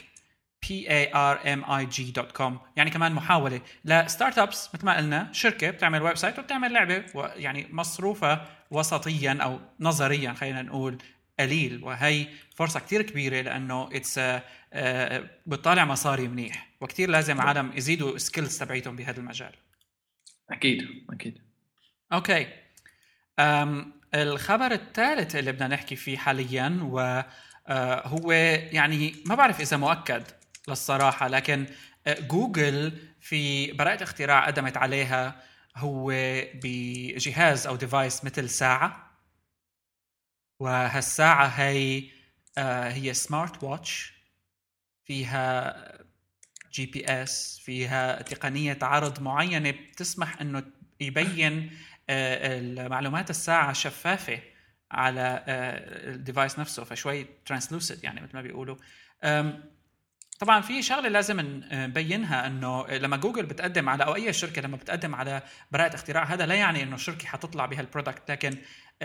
[0.66, 4.98] P a r m i g dot com يعني كمان محاولة ل startups مثل ما
[4.98, 7.04] قلنا شركة بتعمل website وبتعمل لعبة
[7.36, 10.98] يعني مصروفه وسطيا أو نظريا خلينا نقول
[11.40, 11.84] قليل.
[11.84, 14.20] وهي فرصة كتير كبيرة لأنه it's
[14.74, 16.70] آه، بتطالع مصاري منيح.
[16.82, 19.52] وكتير لازم عالم يزيدوا skills تبعيتهم بهذا المجال.
[20.52, 21.38] أكيد أكيد.
[22.14, 22.48] okay.
[23.40, 30.24] أم الخبر الثالث اللي بدنا نحكي فيه حاليا وهو آه، يعني ما بعرف إذا مؤكد.
[30.68, 31.28] للصراحة.
[31.28, 31.66] لكن
[32.08, 35.44] آه، جوجل في براءة اختراع قدمت عليها
[35.76, 36.12] هو
[36.54, 39.10] بجهاز أو device مثل ساعة.
[40.60, 42.04] وهالساعة هي
[42.88, 44.14] هي smart watch
[45.04, 45.76] فيها
[46.74, 50.64] GPS فيها تقنية عرض معينة بتسمح إنه
[51.00, 51.72] يبين
[52.10, 54.40] آه، المعلومات الساعة شفافة
[54.92, 58.76] على آه، ال device نفسه فشوي translucent يعني مثل ما بيقولوا.
[60.40, 65.16] طبعا في شغلة لازم نبينها إنه لما جوجل بتقدم على أو أي شركة لما بتقدم
[65.16, 68.58] على براءة اختراع هذا لا يعني إنه الشركة حتطلع بهال product لكن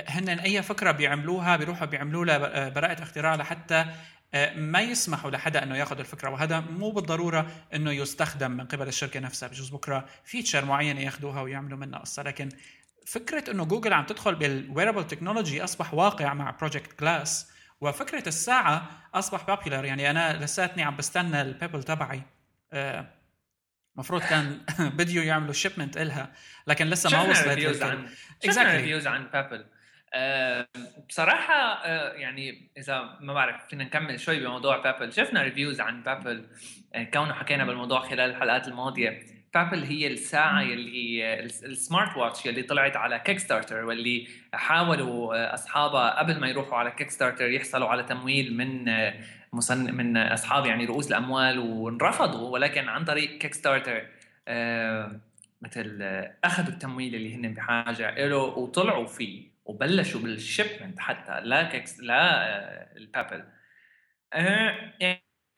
[0.08, 3.86] هن أي فكرة بيعملوها بيروحوا بيعملوا لها براءة اختراع لحتى
[4.34, 6.30] آه، ما يسمحوا لحدا إنه ياخذ الفكرة.
[6.30, 9.48] وهذا مو بالضرورة إنه يستخدم من قبل الشركة نفسها.
[9.48, 12.22] بجوز بكرة feature معينة ياخذوها ويعملوا منها قصة.
[12.22, 12.48] لكن
[13.06, 18.90] فكرة إنه جوجل عم تدخل بال wearable technology أصبح واقع مع Project Glass وفكرة الساعة
[19.14, 22.22] أصبح popular يعني أنا لساتني عم بستنى ال Pebble تبعي.
[23.94, 24.64] المفروض آه، كان
[24.98, 26.32] بدهن يعملوا shipment إلها
[26.66, 28.08] لكن لسه ما وصلت reviews عن
[28.46, 28.58] exactly.
[28.58, 29.66] reviews عن Pebble
[31.08, 36.46] بصراحة آه، يعني إذا ما بعرف فينا نكمل شوي بموضوع Pebble شفنا reviews عن Pebble
[36.94, 39.33] آه، كونه حكينا بالموضوع خلال الحلقات الماضية.
[39.54, 46.18] Pebble هي الساعة يلي ال smart watch يلي طلعت على Kickstarter واللي حاولوا آه، أصحابها
[46.18, 48.84] قبل ما يروحوا على Kickstarter يحصلوا على تمويل من
[49.52, 54.06] مصن من أصحاب يعني رؤوس الأموال ورفضوا ولكن عن طريق Kickstarter
[55.62, 56.02] مثل
[56.44, 62.46] أخذوا التمويل اللي هن بحاجة له وطلعوا فيه وبلشوا بال shipment حتى لا كيكس لا
[62.46, 63.44] آه، ال Pebble
[64.32, 64.92] آه،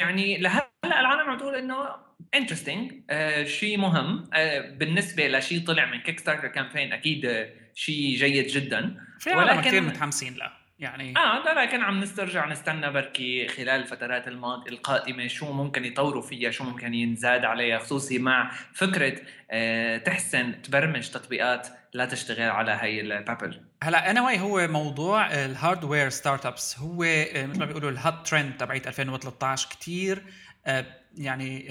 [0.00, 4.30] يعني لهلأ العالم عم تقول إنه interesting آه، شيء مهم.
[4.78, 8.96] بالنسبة لشيء طلع من Kickstarter campaign أكيد شيء جيد جدا.
[9.18, 11.16] في ولكن كثير متحمسين له يعني.
[11.16, 16.50] آه لا لكن عم نسترجع نستنى بركي خلال الفترات الماضيه القادمة شو ممكن يطوروا فيها
[16.50, 23.00] شو ممكن ينزاد عليها خصوصي مع فكرة آه تحسن تبرمج تطبيقات لا تشتغل على هي
[23.00, 27.90] ال Pebble هلا أنا why هو موضوع ال hardware startups هو آه، مثل ما بيقولوا
[27.90, 30.22] ال hot trend تبعت 2013 كثير
[30.66, 30.84] آه،
[31.16, 31.66] يعني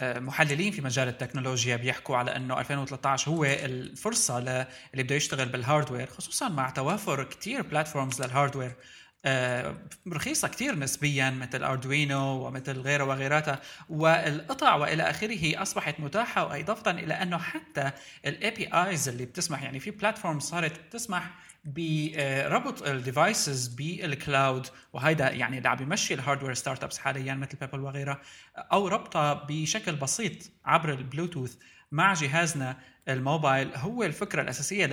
[0.00, 5.60] آه، محللين في مجال التكنولوجيا بيحكوا على إنه 2013 هو الفرصة اللي بده يشتغل بال
[5.60, 8.72] hardware خصوصا مع توافر كثير platforms لل hardware
[9.24, 9.76] آه،
[10.08, 17.14] رخيصة كثير نسبيا مثل Arduino ومثل غيره وغيرها والقطع وإلى آخره أصبحت متاحة واضافة إلى
[17.14, 17.90] إنه حتى
[18.26, 21.30] ال APIs اللي بتسمح يعني في platform صارت بتسمح
[21.66, 27.56] بربط ال devices بال cloud وهيدا يعني اللي عم بيمشي ال hardware startups حاليا مثل
[27.60, 28.20] Pebble وغيرها
[28.56, 30.32] أو ربطها بشكل بسيط
[30.64, 31.56] عبر البلوتوث
[31.92, 32.76] مع جهازنا
[33.08, 33.70] الموبايل.
[33.74, 34.86] هو الفكرة الأساسية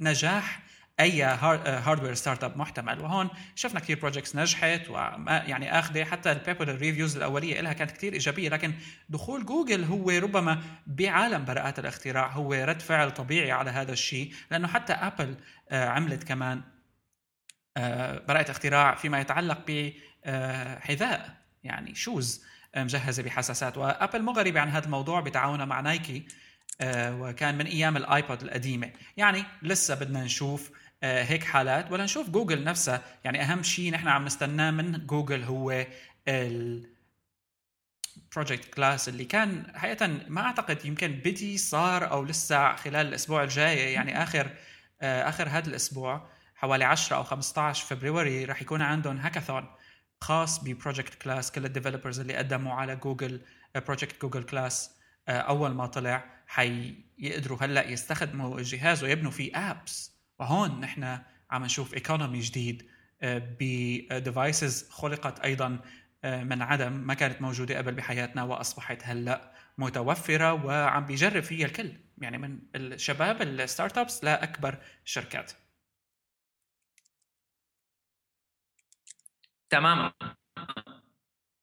[0.00, 0.62] لنجاح
[1.00, 3.00] أي hardware startup محتمل.
[3.00, 7.90] وهون شفنا كثير projects نجحت وما يعني اخذه حتى ال people reviews الأولية لها كانت
[7.90, 8.48] كثير إيجابية.
[8.48, 8.74] لكن
[9.08, 12.32] دخول جوجل هو ربما بعالم براءات الاختراع.
[12.32, 14.32] هو رد فعل طبيعي على هذا الشيء.
[14.50, 15.36] لأنه حتى ابل
[15.70, 16.62] آه، عملت كمان
[17.76, 22.44] آه، براءة اختراع فيما يتعلق بحذاء آه، يعني shoes
[22.76, 23.78] مجهزة بحساسات.
[23.78, 26.26] وأبل مجربة عن هذا الموضوع بتعاونها مع نايكي
[26.82, 28.90] وكان من أيام الايبود القديمة.
[29.16, 30.70] يعني لسه بدنا نشوف
[31.04, 31.92] هيك حالات.
[31.92, 33.02] ولا نشوف جوجل نفسها.
[33.24, 35.86] يعني أهم شيء نحن عم نستناه من جوجل هو
[36.28, 36.86] ال
[38.34, 43.92] Project Glass اللي كان حقيقه ما أعتقد يمكن بدي صار أو لسه خلال الأسبوع الجاي.
[43.92, 44.50] يعني آخر
[45.00, 49.66] آه، آخر هذا الأسبوع حوالي 10 أو 15 فبراير رح يكون عندهم هاكاثون
[50.20, 53.40] خاص ب Project Glass كل ال developers اللي قدموا على جوجل
[53.86, 54.90] Project جوجل Glass
[55.28, 61.18] أول ما طلع حيقدروا هلأ يستخدموا الجهاز ويبنوا فيه apps وهون نحن
[61.50, 62.90] عم نشوف economy جديد
[63.22, 65.80] ب devices خلقت أيضا
[66.24, 71.92] من عدم ما كانت موجودة قبل بحياتنا وأصبحت هلأ متوفرة وعم بيجرب فيها الكل.
[72.18, 75.52] يعني من الشباب ال startups لأكبر الشركات.
[79.70, 80.12] تماما.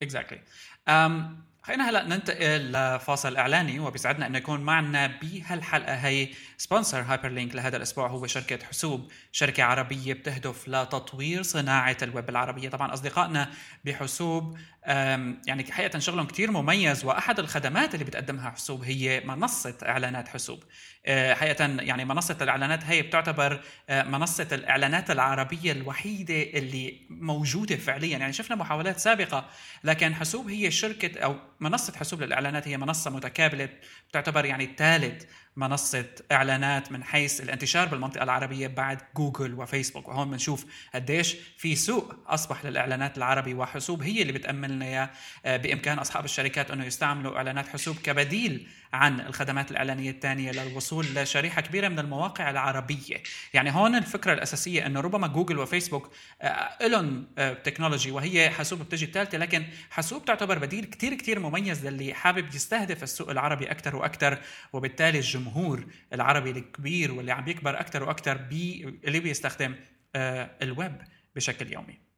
[0.01, 0.89] exactly exactly.
[0.89, 7.55] um, خلينا هلأ ننتقل لفاصل إعلاني وبيسعدنا انه يكون معنا بهالحلقة هي sponsor هايبر لينك
[7.55, 12.69] لهذا الأسبوع هو شركة حسوب شركة عربية بتهدف لتطوير صناعة الويب العربية.
[12.69, 13.49] طبعا أصدقائنا
[13.85, 20.63] بحسوب يعني حقيقة شغلهم كثير مميز وأحد الخدمات اللي بتقدمها حسوب هي منصة إعلانات حسوب.
[21.05, 28.17] آه، حقيقة يعني منصة الإعلانات هي بتعتبر آه، منصة الإعلانات العربية الوحيدة اللي موجودة فعليا.
[28.17, 29.49] يعني شفنا محاولات سابقة
[29.83, 33.69] لكن حسوب هي شركة أو منصة حسوب للإعلانات هي منصة متكاملة
[34.13, 35.23] تعتبر يعني ثالث
[35.55, 40.07] منصة إعلانات من حيث الانتشار بالمنطقة العربية بعد جوجل وفيسبوك.
[40.07, 45.09] وهون بنشوف قديش في سوق أصبح للإعلانات العربي وحسوب هي اللي بتأمن لنا
[45.45, 51.61] آه، بإمكان أصحاب الشركات أنه يستعملوا إعلانات حسوب كبديل عن الخدمات الإعلانية الثانية للوصول لشريحة
[51.61, 53.23] كبيرة من المواقع العربية.
[53.53, 59.05] يعني هون الفكرة الأساسية أنه ربما جوجل وفيسبوك آه، لهم آه، technology وهي حسوب بتجي
[59.05, 64.37] الثالثة لكن حسوب تعتبر بديل كتير كتير مميز للي حابب يستهدف السوق العربي أكثر وأكثر
[64.73, 69.75] وبالتالي الجمهور العربي الكبير واللي عم بيكبر أكثر وأكثر بي اللي بيستخدم
[70.15, 70.97] آه، الويب
[71.35, 72.11] بشكل يومي.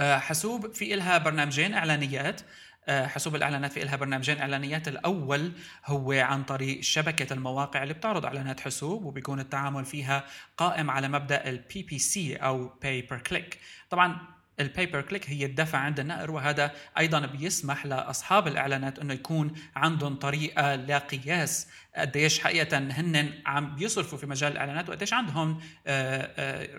[0.00, 2.40] حسوب في إلها برنامجين إعلانيات.
[2.88, 4.88] آه، حسوب الإعلانات في لها برنامجين إعلانيات.
[4.88, 5.52] الأول
[5.86, 10.24] هو عن طريق شبكة المواقع اللي بتعرض إعلانات حسوب وبيكون التعامل فيها
[10.56, 13.58] قائم على مبدأ ال PPC أو pay per click
[13.90, 19.14] طبعا ال pay per click هي الدفع عند النقر وهذا أيضا بيسمح لأصحاب الإعلانات إنه
[19.14, 25.60] يكون عندهم طريقة لقياس قديش حقيقة هن عم بيصرفوا في مجال الإعلانات وقديش عندهم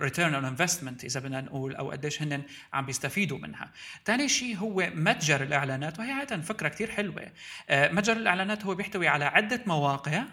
[0.01, 2.41] return on investment إذا بدنا نقول أو قديش هن
[2.73, 3.71] عم بيستفيدوا منها.
[4.05, 7.31] ثاني شيء هو متجر الإعلانات وهي عادة فكرة كثير حلوة.
[7.69, 10.23] آه، متجر الإعلانات هو بيحتوي على عدة مواقع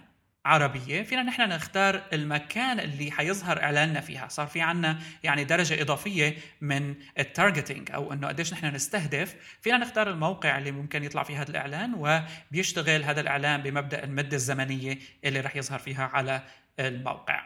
[0.46, 1.02] عربية.
[1.02, 4.28] فينا نحن نختار المكان اللي حيظهر إعلاننا فيها.
[4.28, 9.36] صار في عنا يعني درجة إضافية من التارجتينج أو أنه قديش نحن نستهدف.
[9.60, 14.98] فينا نختار الموقع اللي ممكن يطلع فيه هذا الإعلان وبيشتغل هذا الإعلان بمبدأ المدة الزمنية
[15.24, 16.42] اللي رح يظهر فيها على
[16.80, 17.42] الموقع.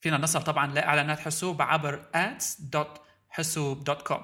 [0.00, 4.20] فينا نصل طبعا لإعلانات حسوب عبر ads.hsoub.com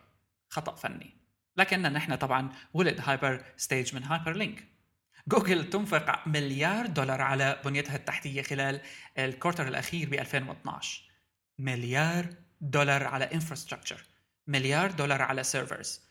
[0.49, 1.19] خطأ فني.
[1.57, 4.78] لكن نحن طبعا ولد هايبر ستيج من هايبر لينك
[5.27, 8.81] جوجل تنفق مليار دولار على بنيتها التحتية خلال
[9.17, 11.01] ال quarter الأخير ب 2012
[11.59, 12.25] مليار
[12.61, 14.03] دولار على infrastructure
[14.47, 16.01] مليار دولار على servers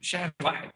[0.00, 0.70] شهر واحد.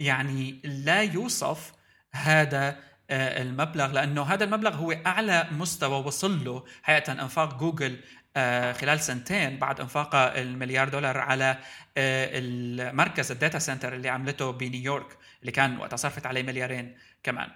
[0.00, 1.72] يعني لا يوصف
[2.12, 8.00] هذا آه، المبلغ لأنه هذا المبلغ هو أعلى مستوى وصل له حقيقه أنفاق جوجل
[8.36, 11.58] آه، خلال سنتين بعد انفاقها المليار دولار على
[11.96, 15.17] آه، المركز ال data center اللي عملته بنيويورك.
[15.40, 17.50] اللي كان وقتها صرفت عليه مليارين كمان.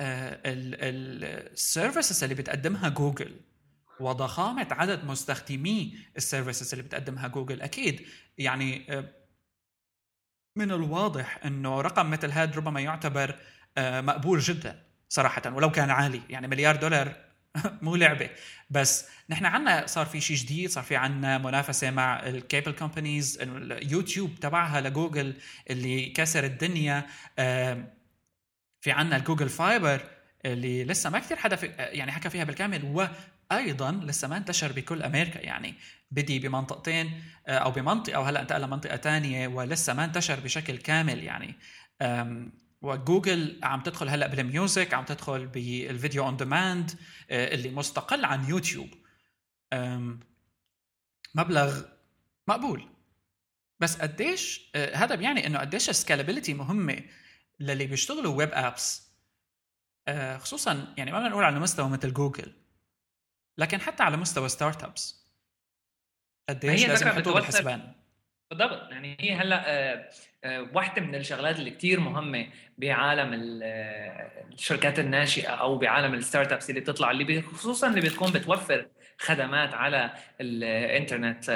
[0.00, 3.40] آه، ال services اللي بتقدمها جوجل
[4.00, 8.06] وضخامة عدد مستخدمي ال services اللي بتقدمها جوجل أكيد.
[8.38, 8.86] يعني
[10.56, 13.38] من الواضح إنه رقم مثل هذا ربما يعتبر
[13.78, 16.22] مقبول جدا صراحة ولو كان عالي.
[16.28, 17.25] يعني مليار دولار
[17.82, 18.30] مو لعبة.
[18.70, 23.38] بس نحن عنا صار في شيء جديد صار في عنا منافسة مع ال cable companies
[23.42, 25.34] اليوتيوب تبعها لجوجل
[25.70, 27.06] اللي كسر الدنيا.
[28.80, 30.00] في عنا الجوجل فايبر
[30.44, 33.08] اللي لسه ما كثير حدا في يعني حكى فيها بالكامل
[33.50, 35.40] وأيضا لسه ما انتشر بكل أمريكا.
[35.40, 35.74] يعني
[36.10, 41.54] بدا بمنطقتين آه، أو بمنطقة وهلا انتقل لمنطقة ثانية ولسه ما انتشر بشكل كامل يعني.
[42.86, 46.90] وجوجل عم تدخل هلأ بال music عم تدخل بال video on demand
[47.30, 48.88] اللي مستقل عن يوتيوب.
[51.34, 51.82] مبلغ
[52.48, 52.88] مقبول.
[53.80, 57.02] بس قديش آه، هذا بيعني إنه قديش ال scalability مهمة
[57.60, 59.06] للي بيشتغلوا web apps
[60.08, 62.52] آه، خصوصا يعني ما بدنا نقول على مستوى مثل جوجل
[63.58, 65.26] لكن حتى على مستوى startups
[66.48, 67.94] قديش لازم يحطوا بالحسبان.
[68.50, 68.90] بالضبط.
[68.90, 70.08] يعني هي هلأ آه،
[70.44, 72.46] آه، واحدة من الشغلات اللي كتير مهمة
[72.78, 73.30] بعالم
[74.52, 80.10] الشركات الناشئة أو بعالم ال startups اللي بتطلع اللي خصوصا اللي بتكون بتوفر خدمات على
[80.40, 81.48] الإنترنت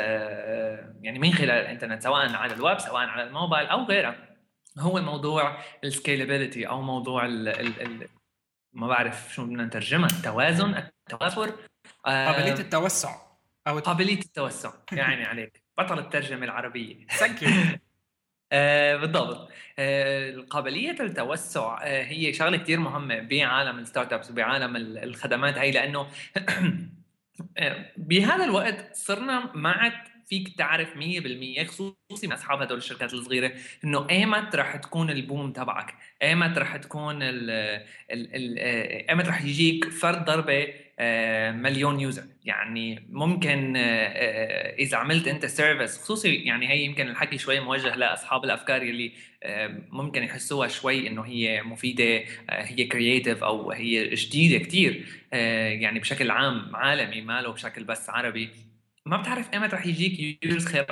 [1.03, 4.31] يعني من خلال الإنترنت سواء على الويب سواء على الموبايل أو غيرها.
[4.79, 8.09] هو موضوع ال scalability أو موضوع ال ال
[8.73, 11.53] ما بعرف شو بدنا نترجمها التوازن التوافر
[12.05, 13.17] قابلية التوسع
[13.67, 15.60] أو قابلية التوسع يعني عليك.
[15.83, 17.07] بطل الترجمة العربية.
[17.19, 17.45] thank
[18.53, 19.51] آه بالضبط.
[19.79, 26.07] آه قابلية التوسع آه هي شغلة كثير مهمة بعالم ال startups وبعالم الخدمات هي لأنه
[27.59, 29.93] آه، بهذا الوقت صرنا ما عاد
[30.27, 33.53] فيك تعرف 100% خصوصي من أصحاب هدول الشركات الصغيرة
[33.85, 37.51] إنه إيمت رح تكون ال boom تبعك، إيمت رح تكون ال
[38.11, 38.59] ال
[39.11, 40.69] إيمت رح يجيك فرد ضربة
[41.53, 47.39] مليون user يعني ممكن آه، آه، إذا عملت أنت service خصوصي يعني هي يمكن الحكي
[47.39, 49.13] شوي موجه لأصحاب الأفكار اللي
[49.91, 55.07] ممكن يحسوها شوي إنه هي مفيدة هي creative أو هي جديدة كثير
[55.81, 58.51] يعني بشكل عام عالمي ماله بشكل بس عربي.
[59.07, 60.87] ما بتعرف ايمتى رح يجيك users خير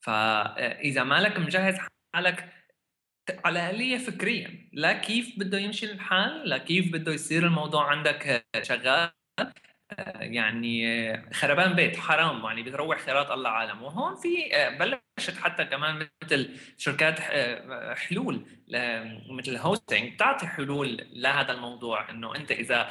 [0.00, 1.78] فاذا مالك مجهز
[2.14, 2.48] حالك
[3.44, 9.10] على الآلية فكريا لا كيف بده يمشي الحال لا كيف بده يصير الموضوع عندك شغال.
[10.20, 13.82] يعني خربان بيت حرام يعني بتروح خيرات الله عالم.
[13.82, 14.28] وهون في
[14.80, 17.20] بلشت حتى كمان مثل شركات
[17.98, 18.46] حلول
[19.30, 22.10] مثل hosting بتعطي حلول لهذا الموضوع.
[22.10, 22.90] إنه أنت إذا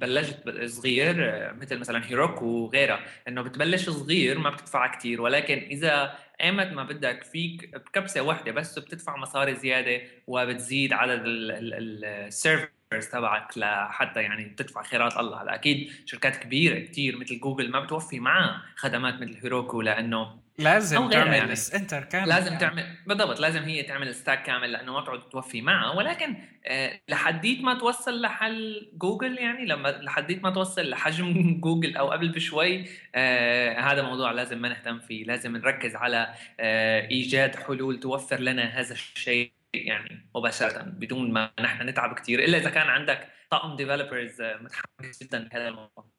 [0.00, 1.16] بلشت صغير
[1.54, 7.22] مثل مثلا هيروكو وغيرها إنه بتبلش صغير ما بتدفع كثير ولكن إذا ايمت ما بدك
[7.24, 12.68] فيك بكبسة واحدة بس بتدفع مصاري زيادة وبتزيد عدد ال server
[13.00, 18.20] تبعك لحتى يعني تدفع خيرات الله هلا أكيد شركات كبيرة كثير مثل جوجل ما بتوفي
[18.20, 21.54] معها خدمات مثل هيروكو لأنه لازم تعمل يعني.
[21.74, 22.58] انتر كامل لازم يعني.
[22.58, 27.60] تعمل بالضبط لازم هي تعمل stack كامل لأنه ما بتعود توفي معها ولكن آه لحديت
[27.60, 31.32] ما توصل لحل جوجل يعني لما لحديت ما توصل لحجم
[31.64, 37.08] جوجل أو قبل بشوي آه هذا موضوع لازم ما نهتم فيه لازم نركز على آه
[37.08, 42.70] إيجاد حلول توفر لنا هذا الشيء يعني مباشرة بدون ما نحن نتعب كثير إلا إذا
[42.70, 46.10] كان عندك طاقم developers متحمس جدا بهذا الموضوع.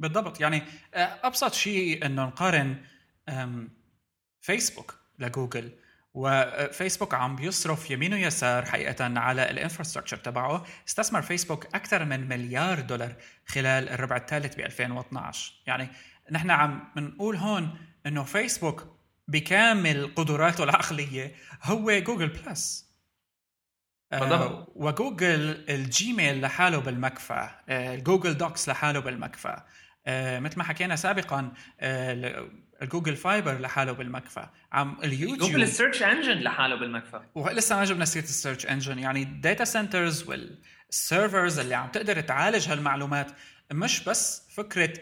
[0.00, 0.40] بالضبط.
[0.40, 0.62] يعني
[0.94, 2.76] آه، أبسط شيء انه نقارن
[4.40, 5.70] فيسبوك لجوجل
[6.14, 10.66] وفيسبوك عم بيصرف يمين ويسار حقيقة على ال infrastructure تبعه.
[10.88, 13.14] استثمر فيسبوك أكثر من مليار دولار
[13.46, 15.88] خلال الربع الثالث ب 2012 يعني
[16.30, 22.87] نحن عم بنقول هون إنه فيسبوك بكامل قدراته العقلية هو جوجل بلس
[24.12, 29.62] آه وجوجل الجيميل لحاله بالمكفى آه جوجل دوكس لحاله بالمكفى.
[30.06, 31.52] آه مثل ما حكينا سابقا
[32.82, 34.46] الجوجل فايبر لحاله بالمكفى.
[34.72, 37.20] عم اليوتيوب جوجل السيرش انجن لحاله بالمكفى.
[37.34, 38.98] ولسه ما جبنا سيرة ال search engine.
[38.98, 43.26] يعني ال data centers وال servers اللي عم تقدر تعالج هالمعلومات.
[43.72, 44.92] مش بس فكرة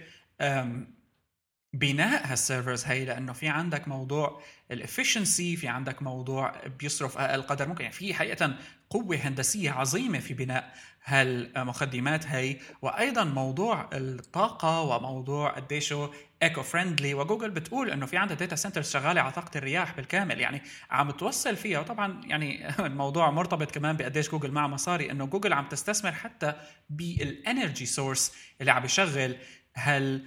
[1.72, 7.42] بناء هال servers هي لأنه في عندك موضوع ال efficiency في عندك موضوع بيصرف أقل
[7.42, 7.84] قدر ممكن.
[7.84, 8.56] يعني في حقيقه
[8.90, 15.94] قوة هندسية عظيمة في بناء هالمقدمات هي وأيضا موضوع الطاقة وموضوع قديش
[16.42, 20.40] eco friendly وجوجل بتقول إنه في عندها data centers شغالة على طاقة الرياح بالكامل.
[20.40, 21.80] يعني عم توصل فيها.
[21.80, 25.10] وطبعا يعني الموضوع مرتبط كمان بقديش جوجل مع مصاري.
[25.10, 26.52] إنه جوجل عم تستثمر حتى
[26.90, 29.36] بال energy source اللي عم يشغل
[29.74, 30.26] هال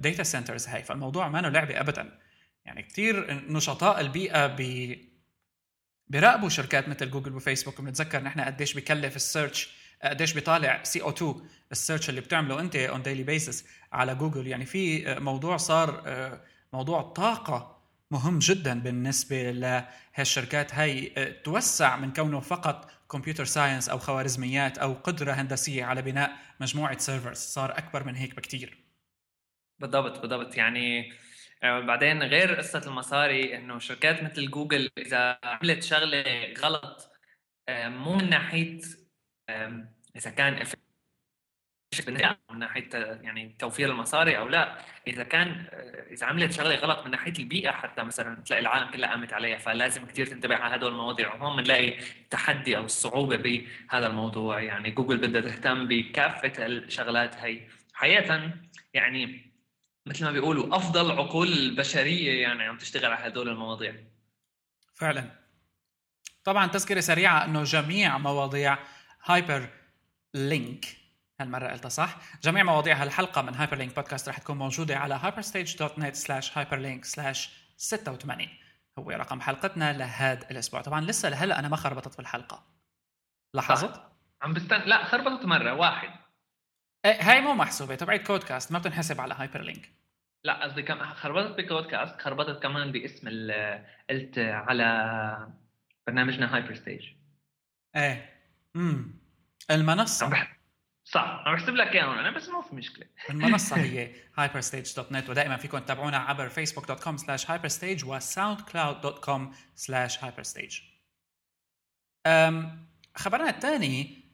[0.00, 0.82] data centers هاي.
[0.82, 2.18] فالموضوع ما لعبة ابدا.
[2.64, 4.60] يعني كثير نشطاء البيئة ب
[6.08, 7.80] بيراقبوا شركات مثل جوجل وفيسبوك.
[7.80, 11.34] بنتذكر نحن قديش بكلف ال search قديش بيطالع CO 2
[11.72, 14.46] ال search اللي بتعمله انت on daily basis على جوجل.
[14.46, 16.02] يعني في موضوع صار
[16.72, 17.74] موضوع الطاقه
[18.10, 20.74] مهم جدا بالنسبة لهالشركات.
[20.74, 21.08] هاي
[21.44, 27.38] توسع من كونه فقط computer science أو خوارزميات أو قدرة هندسية على بناء مجموعة servers
[27.38, 28.78] صار أكبر من هيك بكثير
[29.78, 30.56] بالضبط بالضبط.
[30.56, 31.12] يعني
[31.64, 37.10] بعدين غير قصة المصاري إنه شركات مثل جوجل إذا عملت شغلة غلط
[37.68, 38.80] آه، مو من ناحية
[40.16, 40.66] إذا كان
[42.50, 44.78] من ناحية يعني توفير المصاري أو لا.
[45.06, 49.10] إذا كان آه، إذا عملت شغلة غلط من ناحية البيئة حتى مثلا تلاقي العالم كلها
[49.10, 54.60] قامت عليها فلازم كثير تنتبه على هدول المواضيع وهون بنلاقي التحدي أو الصعوبة بهذا الموضوع.
[54.60, 57.60] يعني جوجل بدها تهتم بكافة الشغلات هي.
[57.94, 58.50] حقيقة
[58.94, 59.53] يعني
[60.06, 63.94] مثل ما بيقولوا أفضل عقول البشرية يعني عم تشتغل على هدول المواضيع.
[64.94, 65.30] فعلا.
[66.44, 68.78] طبعا تذكرة سريعة إنه جميع مواضيع
[69.24, 69.68] هايبر
[70.34, 70.86] لينك
[71.40, 76.16] هالمرة قلتها صح؟ جميع مواضيع هالحلقة من هايبر لينك بودكاست رح تكون موجودة على hyperstage.net
[76.16, 78.48] slash hyperlink slash 86
[78.98, 80.80] هو رقم حلقتنا لهذا الأسبوع.
[80.80, 82.66] طبعا لسه لهلأ أنا ما خربطت في الحلقة.
[83.54, 84.02] لاحظت؟
[84.42, 86.23] عم بستنى لا خربطت مرة واحد.
[87.04, 89.90] هاي مو محسوبة تبعت كودكاست ما بتنحسب على هايبر لينك
[90.44, 93.28] لا قصدي كم خربطت بكودكاست خربطت كمان باسم
[94.10, 95.48] قلت على
[96.06, 97.08] برنامجنا هايبر ستيج
[97.96, 98.30] إيه.
[98.76, 99.14] امم
[99.70, 100.30] المنصة.
[101.04, 103.06] صح عم بحسب لك إياهم أنا بس ما في مشكلة.
[103.30, 110.82] المنصة هي hyperstage.net ودائما فيكم تتابعونا عبر facebook.com slash hyperstage و soundcloud.com slash hyperstage.
[113.16, 114.24] خبرنا الثاني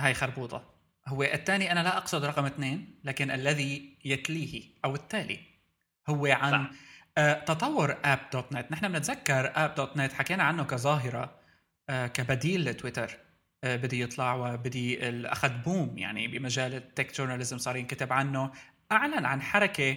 [0.00, 0.75] هاي خربوطة.
[1.08, 5.40] هو الثاني أنا لا أقصد رقم اثنين لكن الذي يتليه أو التالي.
[6.08, 6.70] هو عن صح.
[7.18, 11.34] آه، تطور App.net نحن بنتذكر App.net حكينا عنه كظاهرة
[11.90, 13.16] آه، كبديل لتويتر.
[13.64, 18.52] آه، بدي يطلع وبدي أخذ boom يعني بمجال ال tech journalism صار ينكتب عنه.
[18.92, 19.96] أعلن عن حركة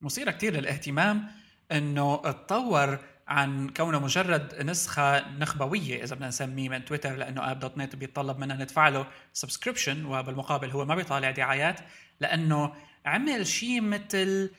[0.00, 1.26] مثيرة كثير للاهتمام
[1.72, 2.98] إنه تطور
[3.28, 8.88] عن كونه مجرد نسخة نخبوية إذا بدنا نسميه من تويتر لأنه App.net بيتطلب منا ندفع
[8.88, 11.80] له subscription وبالمقابل هو ما بيطالع دعايات
[12.20, 12.74] لأنه
[13.06, 14.50] عمل شيء مثل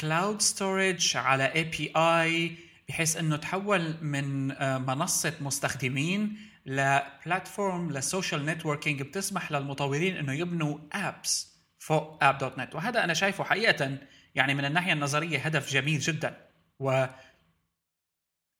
[0.00, 2.56] cloud storage على API
[2.88, 10.32] بحيث إنه تحول من آه، منصة مستخدمين ل platform لل social networking بتسمح للمطورين إنه
[10.32, 12.74] يبنوا apps فوق App.net.
[12.74, 13.98] وهذا أنا شايفه حقيقة
[14.34, 16.48] يعني من الناحية النظرية هدف جميل جدا.
[16.80, 17.06] و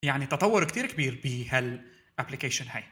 [0.03, 2.85] يعني تطور كتير كبير بهال application هاي.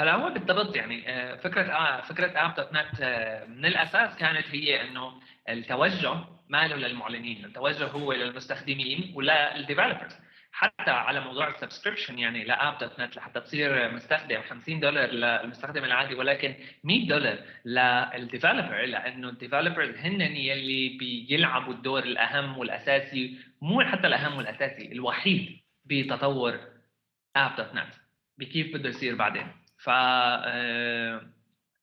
[0.00, 3.02] هلا هو بالضبط يعني آه، فكرة آه فكرة App.net
[3.48, 6.14] من الأساس كانت هي إنه التوجه
[6.48, 10.16] ما له للمعلنين، التوجه هو للمستخدمين ولل developers
[10.52, 16.14] حتى على موضوع ال subscription يعني ل App.net لحتى تصير مستخدم 50 دولار للمستخدم العادي
[16.14, 16.54] ولكن
[16.84, 24.06] 100 دولار لل developer لأنه ال developers هن يلي بيلعبوا الدور الأهم والأساسي مو حتى
[24.06, 25.67] الأهم والأساسي الوحيد.
[25.88, 26.60] بتطور
[27.36, 27.94] App.net
[28.38, 29.46] بكيف بده يصير بعدين.
[29.78, 31.32] ف آه،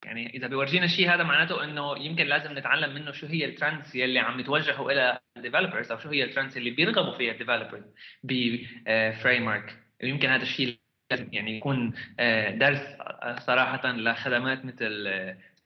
[0.06, 3.96] يعني إذا بيورجينا شيء هذا معناته إنه يمكن لازم نتعلم منه شو هي ال trends
[3.96, 7.36] يلي عم يتوجهوا إلى ال developers أو شو هي ال trends اللي بيرغبوا فيها ال
[7.36, 7.84] developers ب
[8.24, 10.80] framework ويمكن هذا الشيء
[11.12, 12.98] لازم يعني يكون آه، درس
[13.40, 15.08] صراحة لخدمات مثل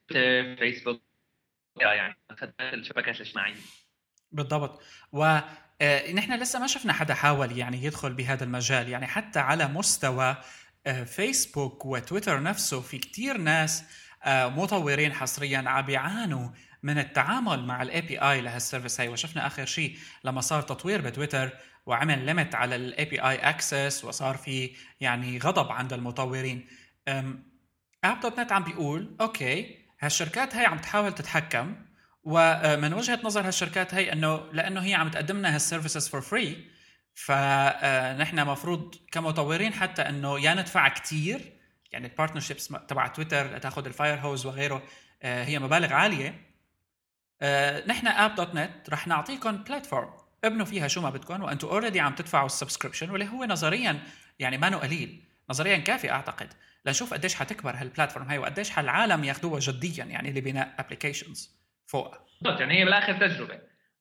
[0.08, 1.02] فيسبوك
[1.78, 3.56] يعني خدمات الشبكات الاجتماعية.
[4.32, 4.82] بالضبط.
[5.12, 5.44] و آه،
[6.14, 8.90] نحن لسه ما شفنا حدا حاول يعني يدخل بهذا المجال.
[8.90, 10.38] يعني حتى على مستوى
[10.88, 13.84] آه، فيسبوك وتويتر نفسه في كتير ناس
[14.24, 16.50] آه، مطورين حصريا عم بيعانوا
[16.84, 19.10] من التعامل مع ال API لهال service هاي.
[19.10, 21.52] وشفنا آخر شيء لما صار تطوير بتويتر
[21.86, 26.68] وعمل limit على ال API access وصار في يعني غضب عند المطورين.
[28.04, 31.76] App.net عم بيقول okay هالشركات هاي عم تحاول تتحكم
[32.32, 36.66] ومن وجهة نظر هالشركات هي إنه لأنه هي عم تقدم لنا هال services for free
[37.14, 41.54] فنحن مفروض كمطورين حتى إنه يا ندفع كثير
[41.92, 44.84] يعني ال partnerships تبع تويتر لتاخذ ال fire hose وغيره
[45.22, 46.42] آه، هي مبالغ عالية.
[47.42, 50.10] آه، نحن App.net رح نعطيكم platform
[50.44, 54.00] ابنوا فيها شو ما بدكم وأنتم already عم تدفعوا ال subscription واللي هو نظريا
[54.40, 56.54] يعني ما قليل نظريا كافي أعتقد.
[56.86, 61.59] لنشوف قديش حتكبر هال platform هاي وقديش حالعالم ياخذوها جديا يعني لبناء applications
[61.90, 62.16] فوق.
[62.46, 63.60] يعني هي بالآخر تجربة.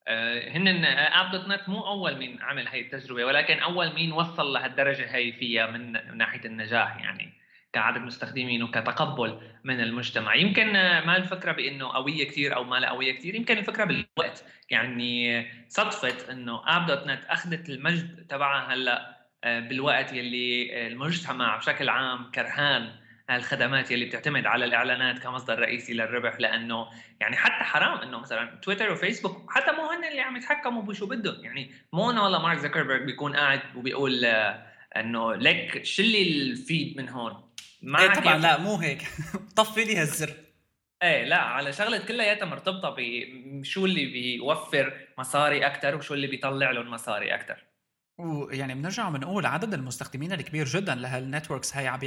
[0.08, 5.32] آه، هن App.net مو أول مين عمل هاي التجربة ولكن أول مين وصل لهالدرجة هاي
[5.32, 7.32] فيها من ناحية النجاح يعني
[7.72, 10.34] كعدد مستخدمين وكتقبل من المجتمع.
[10.34, 14.44] يمكن ما الفكرة بإنه قوية كثير أو ما لا قوية كثير يمكن الفكرة بالوقت.
[14.70, 23.07] يعني صدفه إنه App.net أخذت المجد تبعها هلأ آه، بالوقت يلي المجتمع بشكل عام كرهان
[23.30, 26.86] الخدمات يلي بتعتمد على الإعلانات كمصدر رئيسي للربح لأنه
[27.20, 31.44] يعني حتى حرام إنه مثلا تويتر وفيسبوك حتى مو هن اللي عم يتحكموا بشو بدهم.
[31.44, 34.66] يعني مو إنه والله مارك زكربرج بيكون قاعد وبيقول آه،
[34.96, 37.48] إنه لك شلي ال feed من هون؟
[37.82, 39.02] ما إيه طبعا لا مو هيك.
[39.56, 40.34] طفي لي هالزر.
[41.02, 46.90] إيه لا على شغلة كلياتها مرتبطه بشو اللي بيوفر مصاري أكثر وشو اللي بيطلع لهم
[46.90, 47.64] مصاري أكثر
[48.18, 52.00] ويعني بنرجع بنقول عدد المستخدمين الكبير جدا لهال networks هاي عم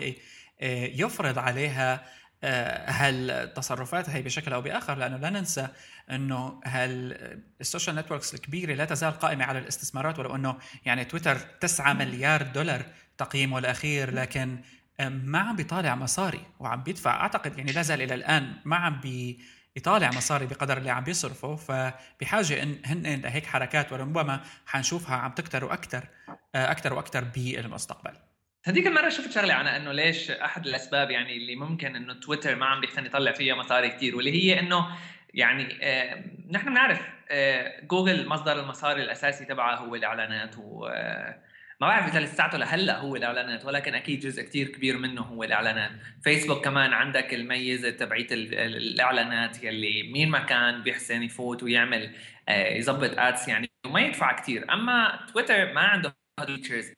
[0.93, 2.05] يفرض عليها
[2.43, 5.67] آه، هالتصرفات هي بشكل أو بآخر لأنه لا ننسى
[6.11, 11.93] إنه هال social networks الكبيرة لا تزال قائمة على الاستثمارات ولو إنه يعني تويتر 9
[11.93, 12.85] مليار دولار
[13.17, 14.61] تقييمه الأخير لكن
[14.99, 17.21] آه، ما عم بيطالع مصاري وعم بيدفع.
[17.21, 19.39] أعتقد يعني لا زال إلى الآن ما عم بي
[19.75, 21.55] يطالع مصاري بقدر اللي عم بيصرفه.
[21.55, 26.07] فبحاجة إن هن لهيك حركات وربما حنشوفها عم تكتر وأكثر
[26.55, 28.30] أكثر وأكثر بالمستقبل.
[28.65, 32.65] هذيك المرة شفت شغلة عن إنه ليش أحد الأسباب يعني اللي ممكن إنه تويتر ما
[32.65, 34.87] عم بيقتني يطلع فيها مصاري كثير واللي هي إنه
[35.33, 41.51] يعني آه نحن بنعرف آه جوجل مصدر المصاري الأساسي تبعها هو الإعلانات و آه
[41.81, 45.91] ما بعرف إذا لساته لهلأ هو الإعلانات ولكن أكيد جزء كتير كبير منه هو الإعلانات.
[46.23, 52.15] فيسبوك كمان عندك الميزه تبعيت الإعلانات يلي مين ما كان بيحسن يفوت ويعمل
[52.49, 56.93] آه، يظبط ads يعني وما يدفع كثير أما تويتر ما عنده features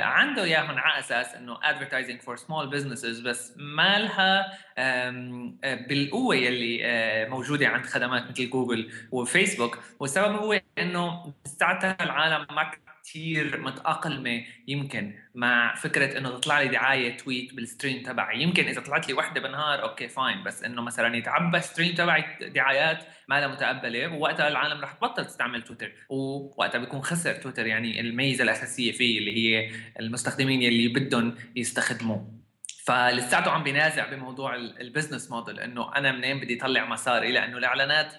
[0.00, 6.80] عنده إياهم على أساس إنه advertising for small businesses بس ما لها آه، بالقوة يلي
[6.84, 12.70] آه موجودة عند خدمات مثل جوجل وفيسبوك والسبب هو إنه ساعتها العالم ما
[13.08, 18.42] كثير متأقلمة يمكن مع فكرة إنه تطلع لي دعاية tweet بال stream تبعي.
[18.42, 23.04] يمكن إذا طلعت لي وحدة بالنهار okay fine بس إنه مثلا يتعبى stream تبعي دعايات
[23.28, 28.44] ما لها متقبلة ووقتها العالم رح تبطل تستعمل تويتر ووقتها بيكون خسر تويتر يعني الميزة
[28.44, 32.38] الأساسية فيه اللي هي المستخدمين اللي بدهم يستخدموه.
[32.84, 38.14] فلساته عم بينازع بموضوع ال business model إنه أنا منين بدي اطلع مصاري لأنه الإعلانات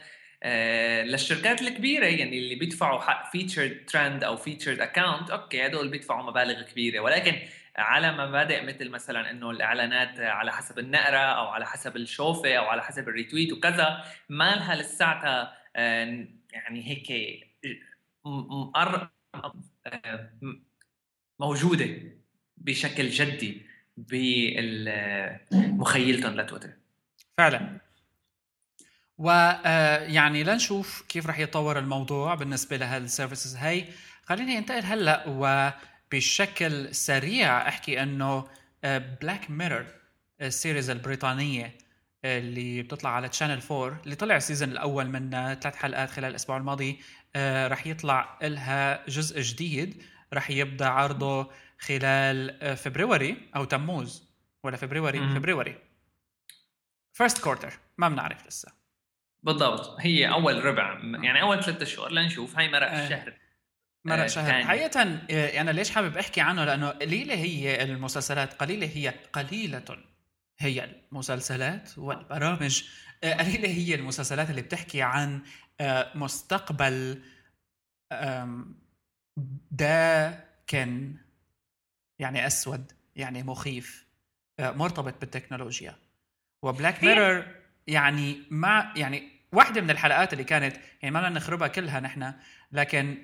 [1.03, 6.61] للشركات الكبيرة يعني اللي بيدفعوا حق featured trend أو featured account okay هدول بيدفعوا مبالغ
[6.61, 6.99] كبيرة.
[6.99, 7.35] ولكن
[7.77, 12.83] على مبادئ مثل مثلا إنه الإعلانات على حسب النقرة أو على حسب الشوفة أو على
[12.83, 17.11] حسب ال retweet وكذا ما لها لساتها آه، يعني هيك
[19.85, 20.29] آه،
[21.39, 21.87] موجودة
[22.57, 23.61] بشكل جدي
[25.57, 26.69] بمخيلتهم لتويتر.
[27.37, 27.88] فعلا.
[29.19, 33.85] ويعني آه، لنشوف كيف رح يتطور الموضوع بالنسبة لهال services هي
[34.25, 38.47] خليني انتقل هلأ وبشكل سريع أحكي إنه
[38.83, 39.85] Black Mirror
[40.41, 41.77] ال series البريطانية
[42.25, 46.57] اللي بتطلع على Channel 4 اللي طلع ال season الأول منها ثلاث حلقات خلال الأسبوع
[46.57, 46.99] الماضي
[47.35, 50.03] آه، رح يطلع لها جزء جديد
[50.33, 54.23] رح يبدأ عرضه خلال آه، فبراير أو تموز
[54.63, 55.81] ولا فبراير فبراير
[57.13, 58.78] first quarter ما بنعرف لسه.
[59.43, 59.99] بالضبط.
[59.99, 62.57] هي أول ربع يعني أول ثلاثة شهور لنشوف.
[62.57, 63.05] هاي مرق آه.
[63.05, 63.33] الشهر
[64.05, 64.63] مرق آه شهر.
[64.63, 69.83] حقيقة آه، أنا ليش حابب أحكي عنه؟ لأنه قليلة هي المسلسلات قليلة هي قليلة
[70.59, 72.83] هي المسلسلات والبرامج
[73.23, 75.41] آه، قليلة هي المسلسلات اللي بتحكي عن
[76.15, 77.21] مستقبل
[79.71, 81.15] داكن
[82.19, 84.05] يعني أسود يعني مخيف
[84.59, 85.95] مرتبط بالتكنولوجيا.
[86.63, 87.58] و Black Mirror
[87.89, 92.33] يعني ما يعني واحدة من الحلقات اللي كانت يعني ما بدنا نخربها كلها نحن
[92.71, 93.17] لكن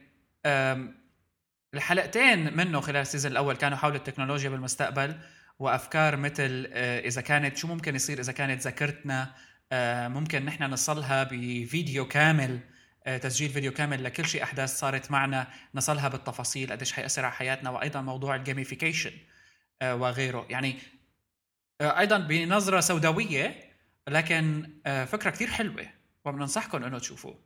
[1.74, 5.16] الحلقتين منه خلال ال season الأول كانوا حول التكنولوجيا بالمستقبل
[5.60, 9.34] وأفكار مثل آه، إذا كانت شو ممكن يصير إذا كانت ذاكرتنا؟
[9.72, 12.60] آه، ممكن نحن نصلها بفيديو كامل
[13.06, 17.70] آه، تسجيل فيديو كامل لكل شيء أحداث صارت معنا نصلها بالتفاصيل قديش حيأثر على حياتنا
[17.70, 19.12] وأيضا موضوع ال gamification
[19.84, 20.48] وغيره.
[20.50, 20.76] يعني
[21.82, 23.75] أيضا بنظرة سوداوية
[24.08, 25.86] لكن آه، فكرة كثير حلوة
[26.26, 27.40] وبننصحكم إنه تشوفوه.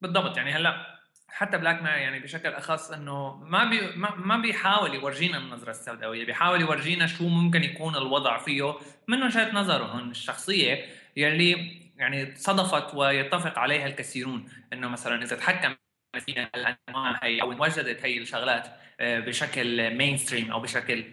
[0.00, 3.80] بالضبط يعني هلأ حتى Black Mirror يعني بشكل أخص إنه ما بي
[4.16, 8.74] ما بيحاول يورجينا النظرة السوداوية بيحاول يورجينا شو ممكن يكون الوضع فيه
[9.08, 10.86] من وجهة نظرهم الشخصية
[11.16, 14.48] يلي يعني صدفت ويتفق عليها الكثيرون.
[14.72, 15.74] إنه مثلا إذا تحكم
[16.20, 18.68] فينا الأنواع هي أو وجدت هي الشغلات
[19.00, 21.04] آه، بشكل mainstream أو بشكل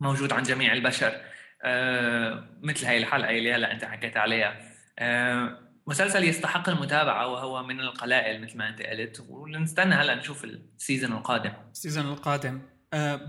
[0.00, 1.20] موجود عند جميع البشر
[2.62, 4.72] مثل هاي الحلقة اللي هلأ أنت حكيت عليها.
[4.98, 11.12] آه، مسلسل يستحق المتابعة وهو من القلائل مثل ما أنت قلت ونستنى هلأ نشوف السيزون
[11.12, 11.52] القادم.
[11.72, 12.60] السيزون القادم.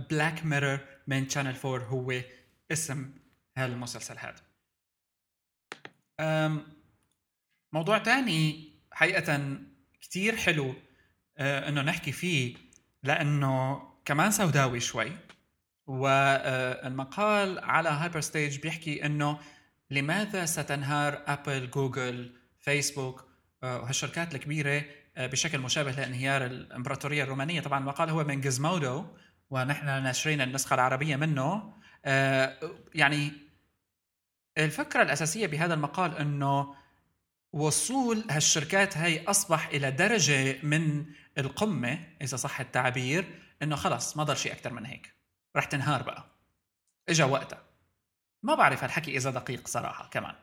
[0.10, 2.14] بلاك ميرور من Channel 4 هو
[2.72, 3.14] اسم
[3.58, 3.74] هذا.
[3.74, 4.36] المسلسل هذا
[7.74, 9.58] موضوع تاني حقيقة
[10.02, 10.76] كتير حلو
[11.38, 12.56] آه، إنه نحكي فيه
[13.04, 15.12] لأنه كمان سوداوي شوي.
[15.88, 19.40] والمقال على Hyperstage بيحكي إنه
[19.92, 23.26] لماذا ستنهار Apple Google Facebook
[23.64, 24.84] وهالشركات الكبيرة
[25.18, 27.62] آه، بشكل مشابه لانهيار الإمبراطورية الرومانية.
[27.62, 29.06] طبعا المقال هو من Gizmodo
[29.50, 31.74] ونحن ناشرين النسخة العربية منه.
[32.06, 32.58] آه،
[32.96, 33.32] يعني
[34.58, 36.76] الفكرة الأساسية بهذا المقال إنه
[37.54, 41.06] وصول هالشركات هاي أصبح إلى درجة من
[41.38, 43.26] القمة إذا صح التعبير
[43.62, 45.23] إنه خلص ما ضل شيء أكثر من هيك.
[45.58, 46.26] رح تنهار بقى.
[47.10, 47.64] إجا وقتها.
[48.43, 50.36] ما بعرف هالحكي إذا دقيق صراحة كمان.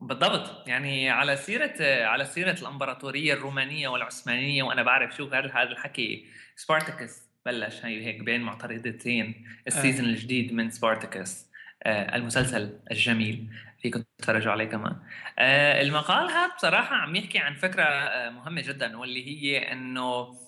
[0.00, 0.68] بالضبط.
[0.68, 6.26] يعني على سيرة على سيرة الإمبراطورية الرومانية والعثمانية وأنا بعرف شو هذا الحكي.
[6.56, 10.10] Spartacus بلش هي هيك بين معترضتين ال season آه.
[10.10, 11.48] الجديد من Spartacus
[11.82, 13.48] آه المسلسل الجميل
[13.82, 14.96] فيكم تتفرجوا عليه كمان.
[15.38, 20.47] آه المقال هذا بصراحة عم يحكي عن فكرة آه مهمة جدا واللي هي إنه آه،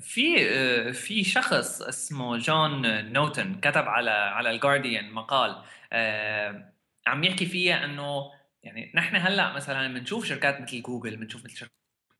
[0.00, 6.72] في آه، في شخص اسمه John Naughton كتب على على The Guardian مقال آه،
[7.06, 8.30] عم يحكي فيها إنه
[8.62, 11.68] يعني نحن هلأ مثلا بنشوف شركات مثل جوجل بنشوف مثل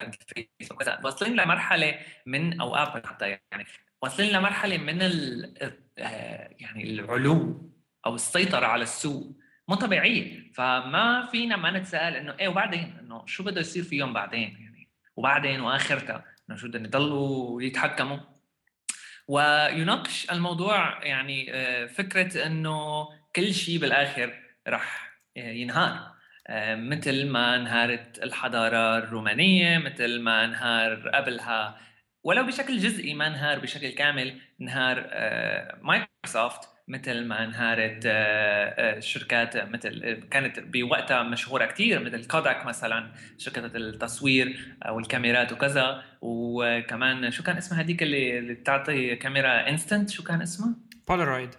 [0.03, 3.66] الفيسبوك واصلين لمرحلة من أو ابل حتى يعني
[4.03, 5.03] واصلين لمرحلة من
[5.99, 7.70] آه، يعني العلو
[8.07, 9.37] أو السيطرة على السوق
[9.68, 10.53] مو طبيعية.
[10.53, 15.61] فما فينا ما نتساءل إنه إيه وبعدين إنه شو بده يصير فيهم بعدين يعني وبعدين
[15.61, 16.24] وآخرتها.
[16.57, 18.18] شو بدهم يضلوا يتحكموا.
[19.28, 26.12] ويناقش الموضوع يعني آه، فكرة إنه كل شيء بالآخر راح آه، ينهار.
[26.46, 31.78] آه، مثل ما انهارت الحضارة الرومانية مثل ما انهار قبلها
[32.24, 35.11] ولو بشكل جزئي ما انهار بشكل كامل انهار
[35.82, 36.78] مايكروسوفت.
[36.89, 43.66] مثل ما انهارت آه، آه، شركات مثل كانت بوقتها مشهورة كثير مثل Kodak مثلا شركة
[43.66, 46.03] التصوير أو الكاميرات وكذا.
[46.20, 50.74] وكمان شو كان اسمها هذيك اللي, اللي بتعطي كاميرا instant شو كان اسمها؟
[51.09, 51.55] بولارويد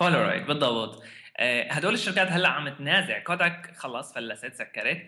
[0.00, 1.02] بولارويد بالضبط.
[1.36, 3.18] آه، هدول الشركات هلأ عم تنازع.
[3.18, 5.02] Kodak خلص فلست سكرت.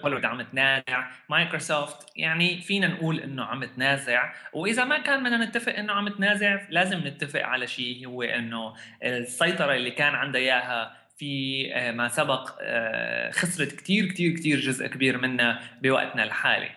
[0.00, 1.10] هوليوود عم تنازع.
[1.28, 4.32] مايكروسوفت يعني فينا نقول إنه عم تنازع.
[4.52, 9.74] وإذا ما كان بدنا نتفق إنه عم تنازع لازم نتفق على شيء هو إنه السيطرة
[9.74, 15.18] اللي كان عندها إياها في آه، ما سبق آه، خسرت كثير كثير كثير جزء كبير
[15.18, 16.70] منها بوقتنا الحالي.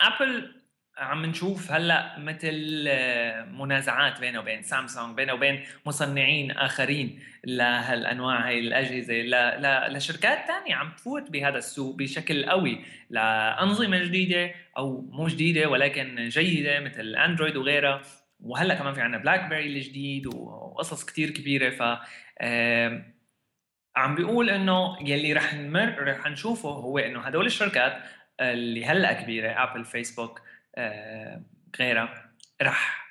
[0.00, 0.59] Apple
[1.00, 8.58] عم نشوف هلأ مثل آه، منازعات بينه وبين سامسونج بينه وبين مصنعين آخرين لهالأنواع هاي
[8.58, 9.14] الأجهزة.
[9.88, 12.84] لشركات ثانية عم تفوت بهذا السوق بشكل قوي.
[13.10, 18.02] لأنظمة جديدة أو مو جديدة ولكن جيدة مثل Android وغيرها.
[18.40, 21.70] وهلأ كمان في عندنا BlackBerry الجديد وقصص كثير كبيرة.
[21.70, 21.82] ف
[23.96, 28.02] عم بيقول إنه يلي رح نمر رح نشوفه هو إنه هدول الشركات
[28.40, 30.40] اللي هلأ كبيرة Apple Facebook
[31.80, 32.30] غيرها
[32.62, 33.06] رح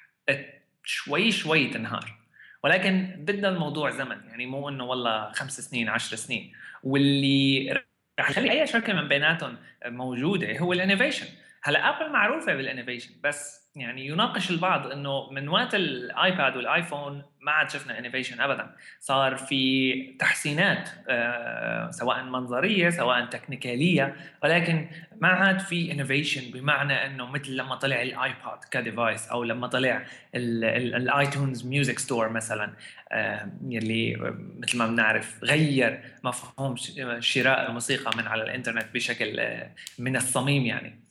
[0.84, 2.20] شوي شوي تنهار.
[2.64, 6.54] ولكن بدنا الموضوع زمن يعني مو إنه والله خمس سنين عشر سنين.
[6.84, 7.72] واللي
[8.20, 11.28] رح يخلي أي شركة من بيناتهم موجودة هو ال innovation.
[11.64, 16.74] هلأ Apple معروفة بال innovation بس يعني يناقش البعض إنه من وقت ال iPad وال
[16.74, 18.76] iPhone ما عاد شفنا innovation ابدا.
[19.00, 24.88] صار في تحسينات آه، سواء منظرية سواء تكنيكالية ولكن
[25.22, 29.68] ما عاد في innovation بمعنى إنه مثل لما طلع ال iPad ك device أو لما
[29.68, 30.06] طلع
[30.36, 32.74] ال iTunes Music Store مثلا
[33.12, 34.16] آه، يلي
[34.60, 36.76] مثل ما بنعرف غير مفهوم
[37.20, 41.09] شراء الموسيقى من على الإنترنت بشكل آه، من الصميم يعني.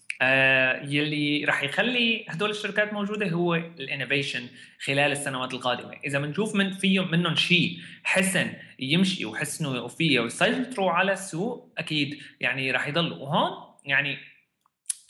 [0.82, 4.46] يلي راح يخلي هدول الشركات موجودة هو ال innovation
[4.84, 5.92] خلال السنوات القادمة.
[6.06, 12.70] إذا بنشوف من فيهم منهم شيء حسن يمشي وحسنوا فيه ويسيطروا على السوق أكيد يعني
[12.70, 13.16] راح يضلوا.
[13.16, 14.18] وهون يعني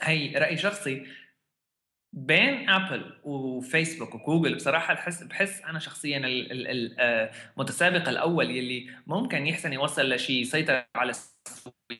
[0.02, 1.06] هي رأي شخصي.
[2.26, 9.72] بين آبل وفيسبوك وجوجل بصراحة بحس بحس أنا شخصيا المتسابق آه، الأول يلي ممكن يحسن
[9.72, 11.12] يوصل لشيء يسيطر على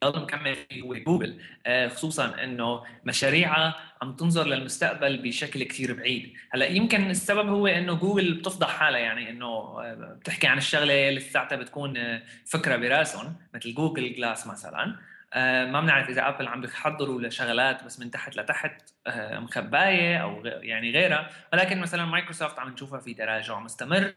[0.04, 1.40] يضل مكمل هو جوجل.
[1.66, 6.32] آه، خصوصا إنه مشاريعها عم تنظر للمستقبل بشكل كثير بعيد.
[6.50, 11.56] هلأ يمكن السبب هو إنه جوجل بتفضح حالها يعني إنه آه، بتحكي عن الشغلة لساتها
[11.56, 14.96] بتكون فكرة براسهم مثل Google Glass مثلا.
[15.36, 20.90] ما بنعرف إذا Apple عم بيحضروا لشغلات بس من تحت لتحت آه، مخباية أو يعني
[20.90, 21.30] غيرها.
[21.52, 24.14] ولكن مثلا مايكروسوفت عم نشوفها في تراجع مستمر.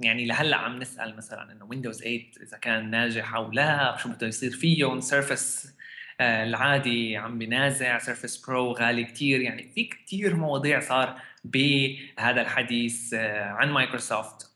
[0.00, 4.26] يعني لهلأ عم نسأل مثلا إنه Windows 8 إذا كان ناجح أو لا شو بده
[4.26, 5.74] يصير فيه Surface
[6.20, 9.40] آه، العادي عم بينازع Surface Pro غالي كتير.
[9.40, 14.54] يعني في كتير مواضيع صار بهذا الحديث عن مايكروسوفت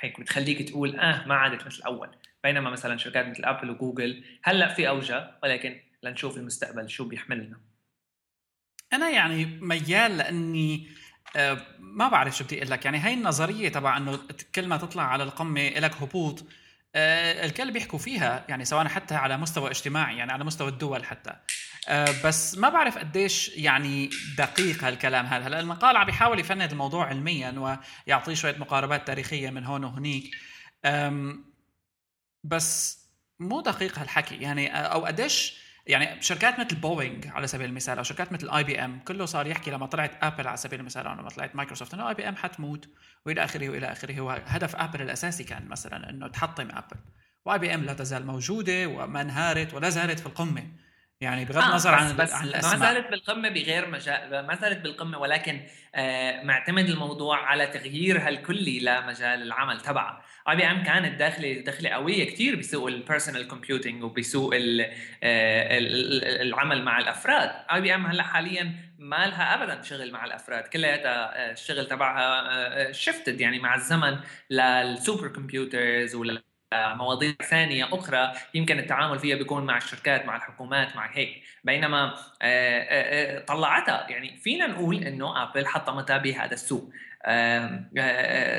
[0.00, 2.08] هيك بتخليك تقول آه ما عادت مثل الأول.
[2.44, 7.60] بينما مثلا شركات مثل ابل وجوجل هلأ في أوجه ولكن لنشوف المستقبل شو بيحملنا.
[8.92, 10.88] أنا يعني ميال لأني
[11.36, 12.84] آه، ما بعرف شو بدي أقول لك.
[12.84, 14.18] يعني هاي النظرية تبع إنه
[14.54, 16.44] كل ما تطلع على القمة لك هبوط
[16.94, 21.32] آه، الكل بيحكوا فيها يعني سواء حتى على مستوى اجتماعي يعني على مستوى الدول حتى.
[21.88, 25.46] آه، بس ما بعرف قديش يعني دقيق هالكلام هذا.
[25.46, 30.30] هلأ المقال عم بيحاول يفند الموضوع علميا ويعطيه شوية مقاربات تاريخية من هون وهنيك.
[32.44, 33.00] بس
[33.38, 34.36] مو دقيق هالحكي.
[34.36, 39.24] يعني أو قديش يعني شركات مثل بوينغ على سبيل المثال أو شركات مثل IBM كله
[39.26, 42.88] صار يحكي لما طلعت Apple على سبيل المثال أو لما طلعت مايكروسوفت إنه IBM حتموت
[43.26, 44.20] وإلى آخره وإلى آخره.
[44.20, 46.96] هو هدف Apple الأساسي كان مثلا إنه تحطم Apple
[47.44, 50.66] و IBM لا تزال موجودة وما انهارت ولا زالت في القمة.
[51.20, 52.78] يعني بغض آه النظر عن بس عن الأسماء.
[52.78, 55.60] ما زالت بالقمة بغير مجال ما زالت بالقمة ولكن
[55.94, 61.90] آه معتمد الموضوع على تغييرها الكلي لمجال العمل تبعها آي بي إم كانت داخله دخله
[61.90, 64.52] قوية كثير بسوق ال personal computing وبسوق
[66.42, 67.50] العمل مع الأفراد.
[67.72, 70.64] آي بي إم هلأ حاليا ما لها ابدا شغل مع الأفراد.
[70.64, 74.16] كلياتها آه، الشغل تبعها shifted آه، يعني مع الزمن
[74.50, 76.42] لل super computers ولا
[76.74, 81.42] مواضيع ثانية أخرى يمكن التعامل فيها بيكون مع الشركات مع الحكومات مع هيك.
[81.64, 82.14] بينما
[83.46, 84.06] طلعتها.
[84.10, 86.92] يعني فينا نقول إنه آبل حطمتها بهذا السوق.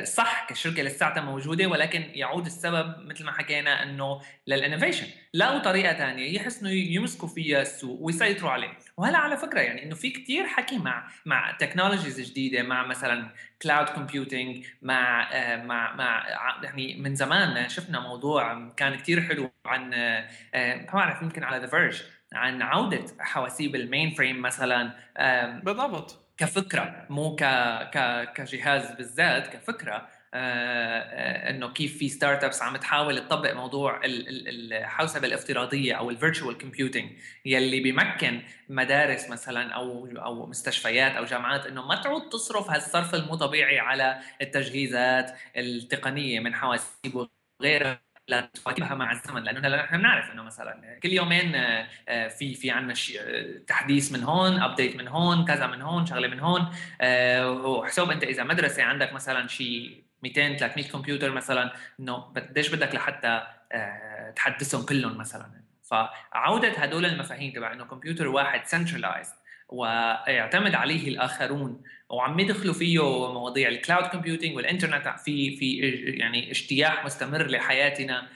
[0.04, 5.08] صح كشركة لساتها موجودة ولكن يعود السبب مثل ما حكينا إنه لل innovation.
[5.34, 8.78] لقوا طريقة ثانية يحسنوا يمسكوا فيها السوق ويسيطروا عليه.
[9.02, 13.30] وهلا على فكرة يعني إنه في كثير حكي مع مع technologies جديدة مع مثلا
[13.62, 16.28] cloud computing مع مع مع
[16.64, 22.04] يعني من زمان شفنا موضوع كان كثير حلو عن ما بعرف يمكن على The Verge
[22.34, 24.94] عن عودة حواسيب ال mainframe مثلا
[25.64, 26.22] بالضبط.
[26.38, 27.44] كفكرة مو ك...
[27.94, 28.28] ك...
[28.34, 29.94] كجهاز بالذات كفكرة.
[29.94, 36.58] آه، آه، إنه كيف في startups عم تحاول تطبق موضوع الحوسبة الافتراضية أو ال virtual
[36.58, 37.12] computing
[37.46, 43.36] يلي بيمكن مدارس مثلا أو أو مستشفيات أو جامعات إنه ما تعود تصرف هالصرف المو
[43.36, 47.28] طبيعي على التجهيزات التقنية من حواسيب
[47.62, 52.54] وغيرها لتواكبها مع الزمن لأنه هلا نحن بنعرف إنه مثلا كل يومين آه، آه، في
[52.54, 56.68] في عندنا آه، تحديث من هون update من هون كذا من هون شغلة من هون
[57.66, 63.44] وحسب أنت إذا مدرسة عندك مثلا شيء 200 300 كمبيوتر مثلا إنه قديش بدك لحتى
[64.36, 69.34] تحدثهم كلهم مثلا؟ فعودة هدول المفاهيم تبع إنه كمبيوتر واحد centralized
[69.70, 73.00] ويعتمد عليه الآخرون وعم يدخلوا فيه
[73.34, 75.78] مواضيع ال cloud computing والإنترنت في في
[76.20, 78.28] يعني اجتياح مستمر لحياتنا.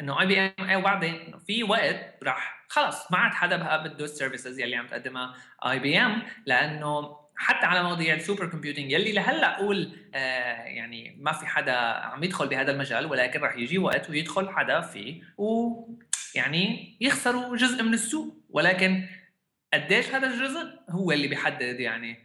[0.00, 4.10] إنه اي بي ام وبعدين في وقت راح خلص ما عاد حدا بقى بده ال
[4.10, 5.34] services يلي عم تقدمها
[5.66, 11.16] اي بي ام لأنه حتى على مواضيع ال super computing يلي لهلأ أقول آه يعني
[11.18, 16.96] ما في حدا عم يدخل بهذا المجال ولكن راح يجي وقت ويدخل حدا فيه ويعني
[17.00, 18.44] يخسروا جزء من السوق.
[18.48, 19.06] ولكن
[19.74, 22.18] قديش هذا الجزء هو اللي بيحدد يعني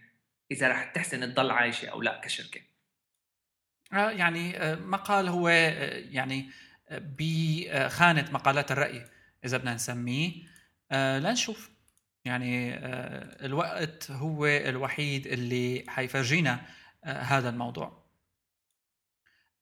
[0.52, 2.62] إذا رح تحسن تضل عايشة أو لا كشركة.
[3.94, 6.50] آه يعني آه، مقال هو آه، يعني
[6.90, 9.06] آه، بخانة مقالات الرأي
[9.46, 10.32] إذا بدنا نسميه.
[10.94, 11.77] لنشوف.
[12.28, 12.76] يعني
[13.46, 16.60] الوقت هو الوحيد اللي حيفرجينا
[17.04, 18.08] هذا الموضوع.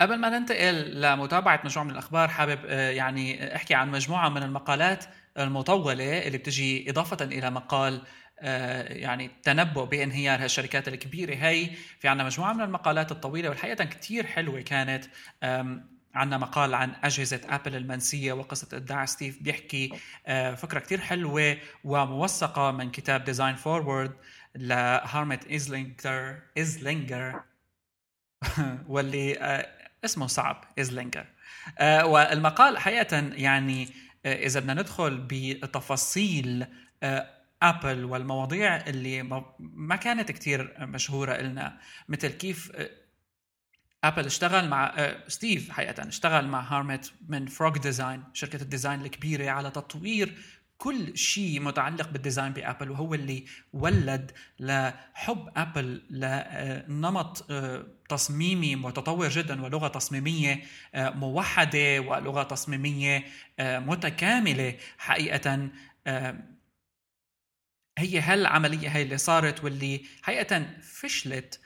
[0.01, 5.05] قبل ما ننتقل لمتابعة مجموعة من الأخبار حابب يعني أحكي عن مجموعة من المقالات
[5.37, 8.01] المطولة اللي بتجي إضافة إلى مقال
[8.39, 11.35] آه، يعني تنبؤ بانهيار هالشركات الكبيرة.
[11.35, 15.05] هي في عنا مجموعة من المقالات الطويلة والحقيقة كتير حلوة كانت
[16.15, 19.91] عندنا مقال عن أجهزة أبل المنسية وقصة إبداع ستيف بيحكي
[20.27, 24.11] آه، فكرة كتير حلوة وموثقة من كتاب Design Forward
[24.55, 27.41] لهارتموت إسلينجر إسلينجر.
[28.87, 29.67] واللي آه،
[30.05, 31.25] اسمه صعب إسلينجر.
[31.81, 33.89] والمقال حقيقة يعني
[34.25, 36.65] إذا بدنا ندخل بتفاصيل
[37.63, 39.23] آبل والمواضيع اللي
[39.59, 41.77] ما كانت كتير مشهورة لنا
[42.09, 42.71] مثل كيف
[44.07, 48.67] ابل آه، اشتغل مع آه، ستيف حقيقه اشتغل مع هارتموت من Frog Design شركة ال
[48.67, 50.37] design الكبيرة على تطوير
[50.77, 59.29] كل شيء متعلق بال design بابل وهو اللي ولد لحب آبل لنمط آه، تصميمي متطور
[59.29, 60.63] جدا ولغة تصميمية
[60.95, 63.25] موحدة ولغة تصميمية
[63.59, 65.69] متكاملة حقيقه
[67.97, 71.64] هي هالعملية هي اللي صارت واللي حقيقه فشلت آه،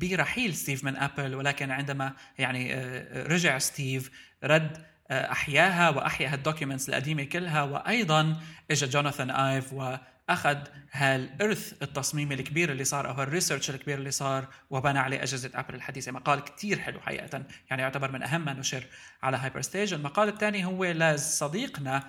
[0.00, 4.10] برحيل ستيف من أبل ولكن عندما يعني آه، رجع ستيف
[4.44, 8.36] رد آه، أحياها وأحيا هال documents القديمة كلها وأيضا
[8.70, 10.58] اجى جوناثان آيف وأخذ
[10.92, 15.74] هالإرث التصميمي الكبير اللي صار أو هال research الكبير اللي صار وبنى عليه أجهزة أبل
[15.74, 16.12] الحديثة.
[16.12, 18.84] مقال كتير حلو حقيقة يعني يعتبر من أهم ما نشر
[19.22, 22.04] على هايبرستيج المقال الثاني هو لصديقنا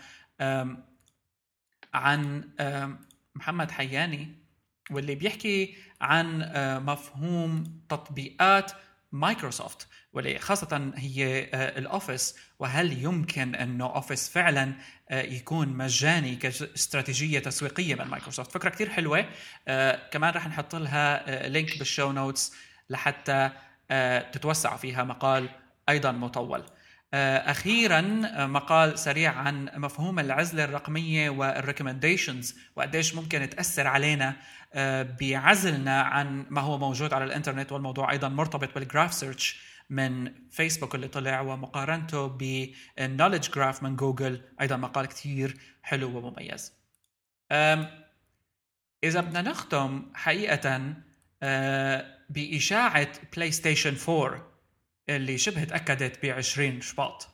[1.93, 2.43] عن
[3.35, 4.48] محمد حياني.
[4.91, 8.71] واللي بيحكي عن آه، مفهوم تطبيقات
[9.11, 14.73] مايكروسوفت واللي خاصة هي آه، الأوفيس وهل يمكن أنه أوفيس فعلا
[15.09, 19.25] آه، يكون مجاني كاستراتيجية تسويقية من مايكروسوفت؟ فكرة كتير حلوة.
[20.11, 22.53] كمان رح نحط لها link بال show notes
[22.89, 23.49] لحتى
[24.31, 25.49] تتوسعوا فيها مقال
[25.89, 26.63] أيضا مطول.
[27.13, 34.35] أخيرا آه، مقال سريع عن مفهوم العزله الرقمية وال recommendations وقديش ممكن تأثر علينا
[34.73, 40.33] آه، بعزلنا عن ما هو موجود على الإنترنت والموضوع أيضا مرتبط بال Graph Search من
[40.51, 46.73] فيسبوك اللي طلع ومقارنته بال Knowledge Graph من جوجل أيضا مقال كثير حلو ومميز.
[49.03, 50.93] إذا بدنا نختم حقيقه
[52.29, 54.48] بإشاعة بلاي ستيشن 4
[55.15, 57.27] اللي شبه تأكدت ب 20 شباط.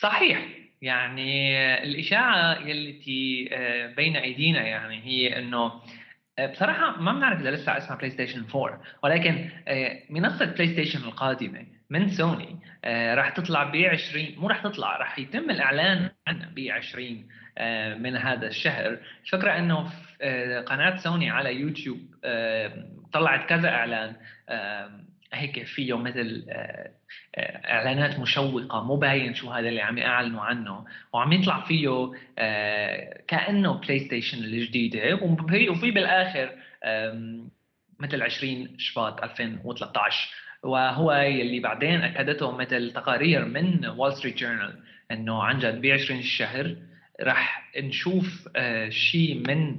[0.00, 0.66] صحيح.
[0.82, 5.72] يعني الإشاعة التي آه، بين أيدينا يعني هي إنه
[6.38, 10.98] آه، بصراحة ما بنعرف إذا لسه اسمها بلاي ستيشن 4 ولكن آه، منصة بلاي ستيشن
[10.98, 12.56] القادمة من سوني
[13.14, 18.16] راح تطلع ب 20 مو راح تطلع راح يتم الإعلان عنها ب 20 آه من
[18.16, 18.98] هذا الشهر.
[19.24, 19.90] الفكرة إنه
[20.20, 21.98] آه قناة سوني على يوتيوب
[23.12, 24.16] طلعت كذا إعلان
[24.48, 25.05] آه
[25.36, 26.90] هيك فيه مثل آه،
[27.34, 33.22] آه، إعلانات مشوقة مو باين شو هذا اللي عم يعلنوا عنه وعم يطلع فيه آه،
[33.28, 35.14] كأنه بلاي ستيشن الجديدة
[35.70, 36.52] وفي بالآخر
[38.00, 40.28] مثل 20 شباط 2013
[40.62, 46.20] وهو اللي بعدين أكدته مثل تقارير من وول ستريت جورنال إنه عن جد ب 20
[46.20, 46.76] الشهر
[47.20, 48.48] راح نشوف
[48.88, 49.76] شيء من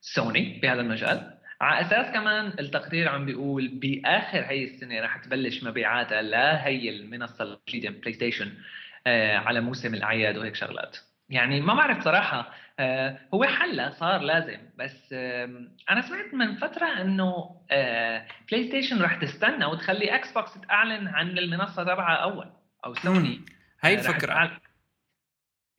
[0.00, 1.37] سوني بهذا المجال.
[1.60, 7.90] على أساس كمان التقرير عم بيقول بآخر هي السنة رح تبلش مبيعاتها لهي المنصة الجديدة
[8.00, 8.52] PlayStation
[9.06, 10.96] آه على موسم الأعياد وهيك شغلات.
[11.28, 17.00] يعني ما بعرف صراحة آه هو حلا صار لازم بس آه أنا سمعت من فترة
[17.00, 22.52] إنه آه PlayStation رح تستنى وتخلي Xbox تعلن عن المنصة تبعها أول
[22.84, 23.40] أو سوني
[23.80, 24.60] هي آه، الفكرة.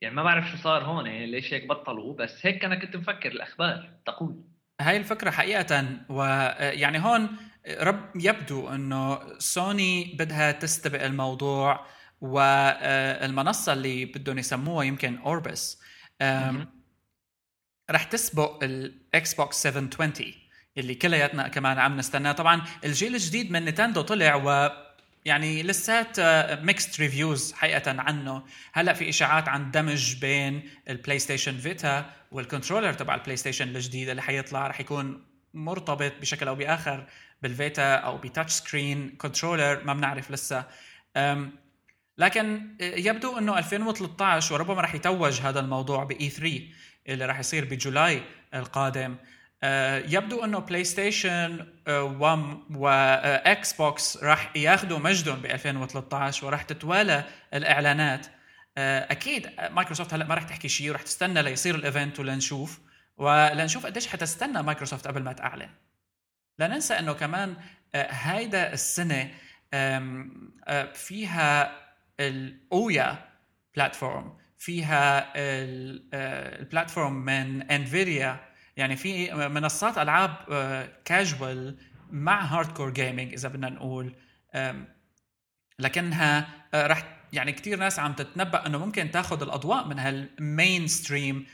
[0.00, 3.90] يعني ما بعرف شو صار هون ليش هيك بطلوا بس هيك أنا كنت مفكر الأخبار
[4.06, 4.49] تقول.
[4.80, 7.36] هاي الفكرة حقيقة ويعني هون
[7.80, 11.86] رب يبدو إنه سوني بدها تستبق الموضوع
[12.20, 15.80] والمنصة اللي بدهم يسموها يمكن Orbis
[17.90, 20.12] رح تسبق ال Xbox 720
[20.78, 22.32] اللي كلياتنا كمان عم نستناه.
[22.32, 24.70] طبعا الجيل الجديد من Nintendo طلع و
[25.24, 26.20] يعني لسات
[26.64, 28.42] mixed reviews حقيقة عنه.
[28.72, 34.08] هلأ في إشاعات عن دمج بين ال PlayStation Vita وال controller تبع ال PlayStation الجديد
[34.08, 37.06] اللي حيطلع رح يكون مرتبط بشكل أو بآخر
[37.42, 40.64] بال Vita أو ب touch screen controller ما بنعرف لسه.
[42.18, 46.60] لكن يبدو إنه 2013 وربما رح يتوج هذا الموضوع ب E3
[47.08, 48.22] اللي رح يصير بجولاي
[48.54, 49.12] القادم.
[49.12, 49.39] آه،
[50.08, 58.26] يبدو أنه PlayStation و Xbox راح ياخذوا مجدهم ب 2013 وراح تتوالى الإعلانات.
[58.78, 62.80] آه، أكيد مايكروسوفت هلأ ما راح تحكي شيء وراح تستنى ليصير ال event ولنشوف.
[63.16, 65.70] ولنشوف قديش حتستنى مايكروسوفت قبل ما تعلن.
[66.58, 67.56] لا ننسى أنه كمان
[67.94, 69.30] آه، هيدا السنة
[70.94, 71.76] فيها
[72.20, 73.18] ال
[73.76, 78.49] Ouya platform فيها ال platform من Nvidia
[78.80, 80.34] يعني في منصات ألعاب
[81.04, 81.74] كاجوال آه،
[82.10, 84.14] مع hardcore gaming إذا بدنا نقول
[85.78, 91.46] لكنها آه، رح يعني كثير ناس عم تتنبأ إنه ممكن تاخذ الأضواء من هال mainstream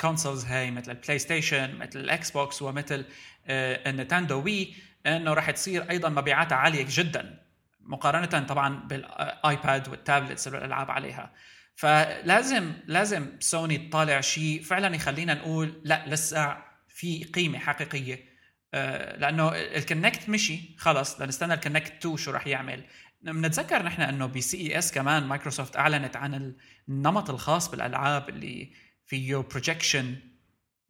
[0.00, 3.04] consoles هاي مثل ال PlayStation مثل ال Xbox ومثل
[3.46, 4.74] آه، ال Nintendo Wii
[5.06, 7.38] إنه راح تصير أيضا مبيعاتها عالية جدا
[7.80, 11.32] مقارنة طبعا بال iPad وال tablets والالعاب عليها.
[11.76, 16.56] فلازم لازم سوني تطالع شيء فعلا يخلينا نقول لا لسه
[16.88, 18.36] في قيمة حقيقية.
[18.74, 22.84] آه، لأنه ال Kinect مشي خلص لنستنى ال Kinect 2 شو راح يعمل.
[23.22, 26.54] بنتذكر نحن إنه ب CES كمان مايكروسوفت أعلنت عن
[26.88, 28.72] النمط الخاص بالألعاب اللي
[29.06, 30.14] فيه projection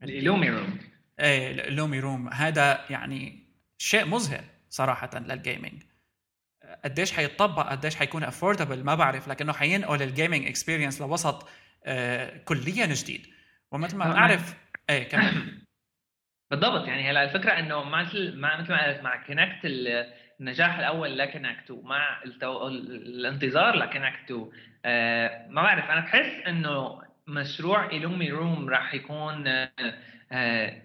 [0.03, 0.79] ال IllumiRoom
[1.21, 3.47] إيه ال IllumiRoom هذا يعني
[3.79, 5.83] شيء مذهل صراحة لل gaming
[6.85, 11.49] قديش حيتطبق قديش حيكون affordable ما بعرف لكنه حينقل ال gaming experience لوسط
[11.85, 13.27] آه كليا جديد.
[13.73, 14.55] ومثل ما بنعرف
[14.91, 15.33] إيه كمان
[16.51, 16.89] بالضبط.
[16.89, 19.61] يعني هلا الفكرة إنه مثل مع مثل ما قلت مع Kinect
[20.41, 22.69] النجاح الأول ل Kinect ومع التو...
[22.69, 24.51] الانتظار ل Kinect 2
[24.85, 25.91] آه ما بعرف.
[25.91, 29.45] أنا بحس إنه مشروع IllumiRoom راح يكون
[30.33, 30.83] آه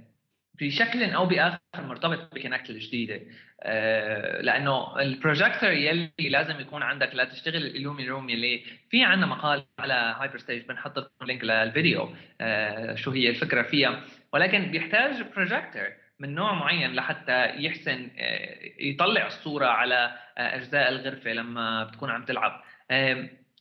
[0.53, 3.21] بشكل أو بآخر مرتبط ب Kinect الجديدة.
[3.63, 9.93] آه، لأنه البروجيكتور يلي لازم يكون عندك لتشتغل ال IllumiRoom يلي في عندنا مقال على
[9.93, 14.03] Hyperstage بنحط لكم link للفيديو آه، شو هي الفكرة فيها.
[14.33, 15.87] ولكن بيحتاج بروجيكتور
[16.19, 22.61] من نوع معين لحتى يحسن آه، يطلع الصورة على أجزاء الغرفة لما بتكون عم تلعب.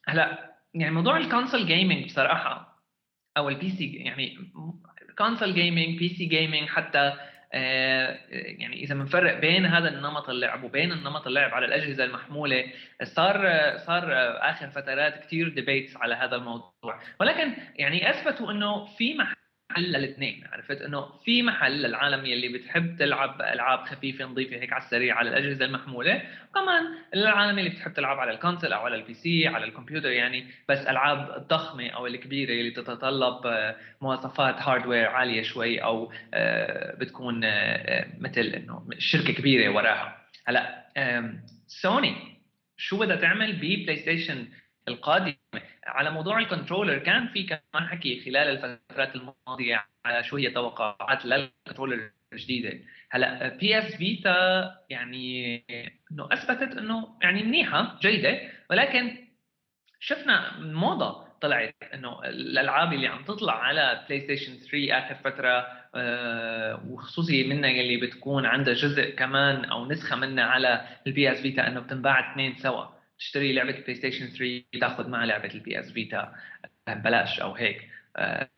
[0.09, 2.83] هلا يعني موضوع ال console gaming بصراحة
[3.37, 4.39] أو ال PC يعني
[5.21, 7.13] console gaming PC gaming حتى
[7.53, 12.65] آه، يعني إذا بنفرق بين هذا النمط اللعب وبين النمط اللعب على الأجهزة المحمولة
[13.03, 13.37] صار
[13.79, 14.13] صار
[14.51, 17.01] آخر فترات كثير debates على هذا الموضوع.
[17.21, 19.15] ولكن يعني أثبتوا إنه في
[19.71, 20.45] محل للاثنين.
[20.53, 25.31] عرفت؟ إنه في محل للعالم يلي بتحب تلعب ألعاب خفيفة نظيفة هيك على السريع على
[25.31, 26.23] الأجهزة المحمولة.
[26.51, 30.47] وكمان العالم اللي بتحب تلعب على ال console أو على ال PC على الكمبيوتر يعني
[30.69, 37.41] بس ألعاب الضخمه أو الكبيرة اللي تتطلب آه، مواصفات hardware عالية شوي أو آه، بتكون
[37.45, 40.17] آه، مثل إنه شركة كبيرة وراها.
[40.47, 40.81] هلأ
[41.67, 42.15] سوني
[42.77, 44.49] شو بدها تعمل ب PlayStation
[44.89, 45.40] القادمة؟
[45.87, 51.25] على موضوع ال controller كان في كمان حكي خلال الفترات الماضية على شو هي توقعات
[51.27, 52.79] لل controller جديده
[53.11, 55.57] هلأ PS Vita يعني
[56.13, 59.17] إنه أثبتت إنه يعني منيحة جيدة ولكن
[60.01, 67.45] شفنا موضة طلعت إنه الألعاب اللي عم تطلع على PlayStation 3 آخر فترة آه وخصوصي
[67.49, 72.33] منها يلي بتكون عندها جزء كمان أو نسخة منها على ال PS Vita إنه بتنباع
[72.33, 73.00] اثنين سوا.
[73.21, 76.35] تشتري لعبة PlayStation 3 تاخذ معها لعبة ال PS Vita
[76.89, 77.91] ببلاش أو هيك.
[78.17, 78.51] آه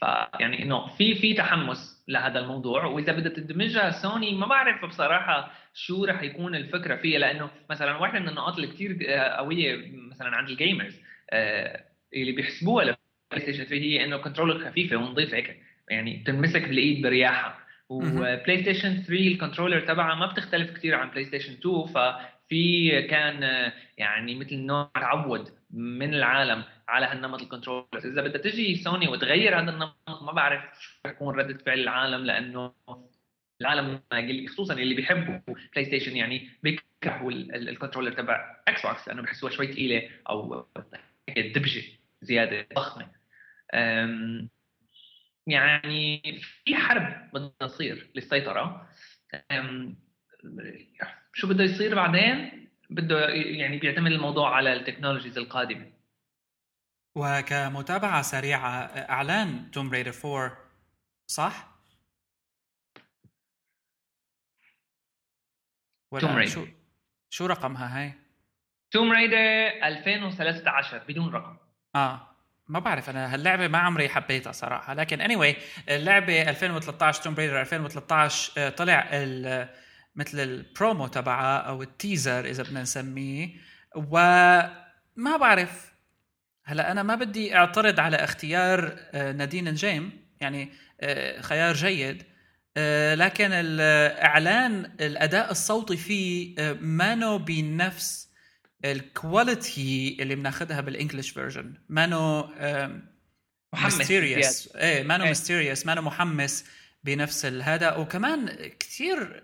[0.00, 2.84] فيعني إنه في في تحمس لهذا الموضوع.
[2.84, 7.18] وإذا بدها تدمجها سوني ما بعرف بصراحة شو رح يكون الفكرة فيها.
[7.18, 12.84] لأنه مثلا واحدة من النقاط اللي كثير قوية مثلا عند ال gamers آه، اللي بيحسبوها
[12.84, 15.62] لل PlayStation 3 هي إنه controller خفيفة ونظيفه هيك.
[15.90, 17.66] يعني تنمسك بالإيد برياحة.
[17.88, 21.86] و PlayStation 3 ال controller تبعها ما بتختلف كثير عن PlayStation 2
[22.46, 28.76] ففي كان يعني مثل نوع تعود من العالم على هالنمط ال controllers إذا بدها تجي
[28.76, 32.72] سوني وتغير هذا النمط ما بعرف شو رح يكون ردة فعل العالم لأنه
[33.60, 34.00] العالم
[34.48, 35.38] خصوصا اللي بيحبوا
[35.72, 40.66] PlayStation يعني بيكرهوا ال controller تبع Xbox لأنه بحسوها شوي ثقيله أو
[41.28, 41.82] دبجة
[42.22, 43.10] زيادة ضخمة.
[45.46, 46.22] يعني
[46.64, 48.88] في حرب بدها تصير للسيطرة.
[51.38, 55.92] شو بده يصير بعدين؟ بده يعني بيعتمد الموضوع على technologies القادمة.
[57.14, 60.56] وكمتابعة سريعة إعلان Tomb Raider 4
[61.26, 61.68] صح؟
[66.20, 66.66] Tomb Raider شو
[67.30, 68.12] شو رقمها هاي؟
[68.90, 69.36] Tomb Raider
[69.86, 71.56] 2013 بدون رقم.
[71.94, 72.36] آه
[72.68, 74.94] ما بعرف أنا هاللعبة ما عمري حبيتها صراحة.
[74.94, 75.56] لكن anyway
[75.88, 79.08] اللعبة 2013 Tomb Raider 2013 طلع
[80.16, 83.50] مثل البرومو تبعها أو ال teaser إذا بدنا نسميه.
[83.96, 85.92] وما بعرف
[86.64, 90.10] هلا أنا ما بدي أعترض على اختيار آه، نادين نجيم
[90.40, 92.22] يعني آه، خيار جيد
[92.76, 98.28] آه، لكن الإعلان الأداء الصوتي فيه مانو بنفس
[98.84, 102.48] ال quality اللي بناخذها بال English version مانو
[103.72, 104.10] محمس
[104.76, 105.28] إيه مانو إيه.
[105.28, 106.64] mysterious مانو محمس.
[107.06, 109.42] بنفس هذا وكمان كثير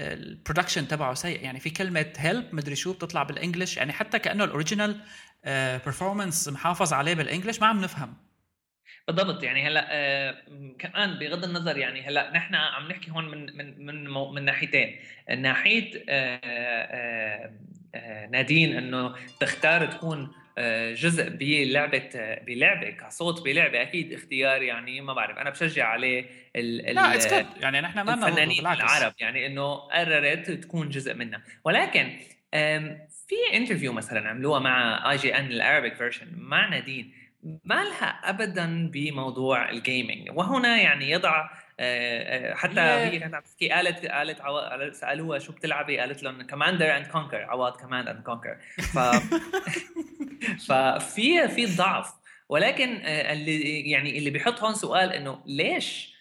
[0.00, 1.44] ال production تبعه سيء.
[1.44, 3.76] يعني في كلمة help مدري شو بتطلع بال English.
[3.76, 5.00] يعني حتى كأنه ال original
[5.44, 8.14] performance محافظ عليه بال English ما عم نفهم.
[9.08, 9.42] بالضبط.
[9.42, 10.34] يعني هلأ آه
[10.78, 14.98] كمان بغض النظر يعني هلأ نحن عم نحكي هون من من من من ناحيتين.
[15.38, 17.52] ناحية آه آه
[17.94, 20.41] آه نادين إنه تختار تكون آه،
[20.94, 22.10] جزء بلعبة
[22.46, 25.38] بلعبة كصوت بلعبة أكيد اختيار يعني ما بعرف.
[25.38, 26.26] أنا بشجع عليه
[26.56, 31.42] ال لا it's يعني نحن ما الفنانين العرب يعني إنه قررت تكون جزء منها.
[31.64, 32.18] ولكن
[33.10, 37.22] في interview مثلا عملوها مع IGN ال Arabic version مع نادين.
[37.64, 41.61] ما لها ابدا بموضوع ال gaming وهنا يعني يضع آه، آه،
[42.54, 47.42] حتى هي كانت عم تحكي قالت قالت سألوها شو بتلعبي؟ قالت لهم Commander and Conquer
[47.42, 48.98] عوض Command and Conquer ف
[50.68, 52.12] ففي في ضعف.
[52.48, 56.12] ولكن آه، اللي يعني اللي بيحط هون سؤال إنه ليش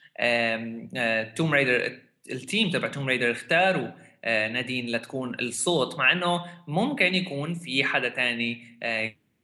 [1.35, 1.99] Tomb Raider
[2.31, 3.91] ال team تبع Tomb Raider اختاروا
[4.25, 8.79] نادين لتكون الصوت مع إنه ممكن يكون في حدا تاني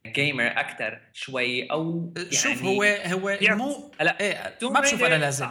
[0.06, 5.48] gamer أكثر شوي أو يعني شوف هو هو مو لا إيه ما بشوف أنا لازم.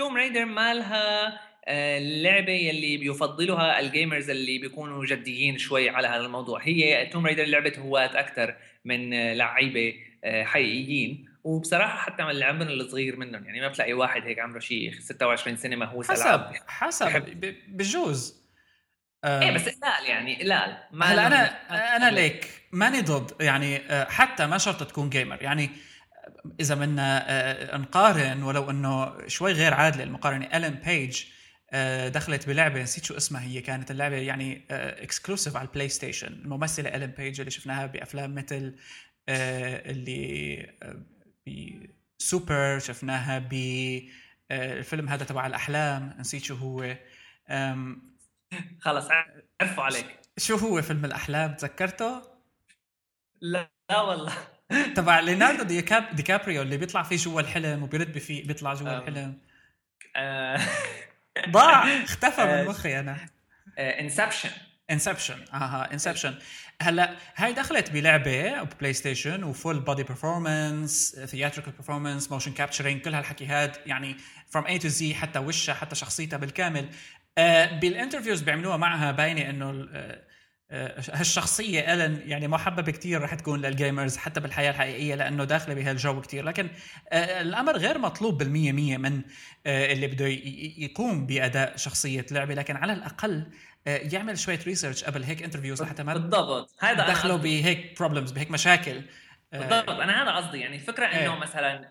[0.00, 6.60] Tomb Raider مالها اللعبة يلي بيفضلها ال gamers اللي بيكونوا جديين شوي على هذا الموضوع.
[6.62, 9.94] هي Tomb Raider لعبة هواة أكثر من لعيبة
[10.24, 11.28] آه، حقيقيين.
[11.44, 15.76] وبصراحة حتى من العمر الصغير منهم يعني ما بتلاقي واحد هيك عمره شيء 26 سنة
[15.76, 17.22] ما هو حسب حسب
[17.68, 18.40] بجوز.
[19.24, 24.58] إيه بس قلال يعني قلال هلا أنا أنا ليك ماني ضد يعني آه، حتى ما
[24.58, 25.70] شرط تكون gamer يعني
[26.60, 30.56] إذا بدنا آه، نقارن ولو أنه شوي غير عادلة المقارنة.
[30.56, 31.24] ألين بيج
[31.72, 36.96] آه، دخلت بلعبة نسيت شو اسمها هي كانت اللعبة يعني exclusive على ال PlayStation الممثلة
[36.96, 38.76] ألين بيج اللي شفناها بأفلام مثل
[39.28, 40.66] اللي
[42.18, 43.54] سوبر شفناها ب
[44.50, 46.96] الفيلم هذا تبع الأحلام نسيت شو هو.
[48.80, 49.08] خلص
[49.60, 50.06] عرفوا عليك.
[50.38, 52.22] شو هو فيلم الأحلام؟ تذكرته؟
[53.40, 54.32] لا لا والله.
[54.94, 58.98] تبع ليوناردو دي, كاب دي كابريو اللي بيطلع فيه جوا الحلم وبيرد فيه بيطلع جوا
[58.98, 59.38] الحلم.
[60.16, 60.60] آه.
[61.48, 61.84] ضاع!
[62.04, 62.64] اختفى من آه.
[62.64, 63.16] مخي أنا.
[63.78, 64.50] Inception
[64.90, 66.34] Inception آها Inception
[66.82, 73.46] هلا هاي دخلت بلعبة PlayStation و full body performance theatrical performance motion capturing كل هالحكي
[73.46, 74.16] هاد يعني
[74.50, 76.88] from A to Z حتى وشها حتى شخصيتها بالكامل.
[77.38, 79.88] آه بال interviews بيعملوها معها باينة إنه
[81.12, 86.20] هالشخصية ألن يعني محببة كتير رح تكون لل gamers حتى بالحياة الحقيقية لأنه داخلة بهالجو
[86.20, 86.44] كتير.
[86.44, 86.68] لكن
[87.12, 89.22] الأمر غير مطلوب بالمية مية من
[89.66, 90.26] اللي بده
[90.78, 92.54] يقوم بأداء شخصية لعبة.
[92.54, 93.46] لكن على الأقل
[93.86, 96.76] يعمل شوية research قبل هيك interviews لحتى ما بالضبط.
[96.80, 99.02] هذا دخلوا بهيك problems بهيك مشاكل.
[99.52, 99.90] بالضبط.
[99.90, 100.58] أنا هذا قصدي.
[100.58, 101.40] يعني الفكرة إنه إيه.
[101.40, 101.88] مثلا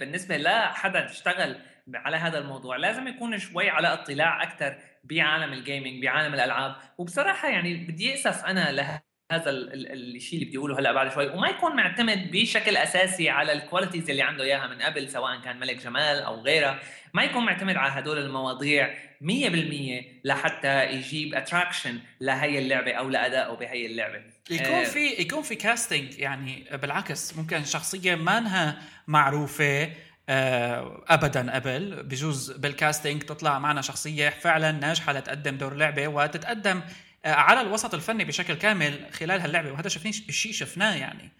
[0.00, 1.56] بالنسبة لحدا اشتغل
[1.94, 4.78] على هذا الموضوع لازم يكون شوي على اطلاع أكثر
[5.10, 6.76] بعالم ال gaming بعالم الألعاب.
[6.98, 9.00] وبصراحة يعني بدي أسف أنا له
[9.32, 11.28] هذا الشيء اللي بدي أقوله هلأ بعد شوي.
[11.28, 15.60] وما يكون معتمد بشكل أساسي على ال qualities اللي عنده إياها من قبل سواء كان
[15.60, 16.80] ملك جمال أو غيره.
[17.14, 23.86] ما يكون معتمد على هدول المواضيع 100% لحتى يجيب attraction لهي اللعبة أو لأدائه بهي
[23.86, 24.22] اللعبة.
[24.50, 27.36] يكون آه، في يكون في كاستنج يعني بالعكس.
[27.36, 29.90] ممكن شخصية ما إنها معروفة
[30.28, 36.82] ابدا قبل بجوز بالكاستنج تطلع معنا شخصية فعلا ناجحة لتقدم دور لعبة وتتقدم
[37.24, 39.72] آه، على الوسط الفني بشكل كامل خلال هاللعبة.
[39.72, 41.32] وهذا شفناه الشيء شفناه يعني.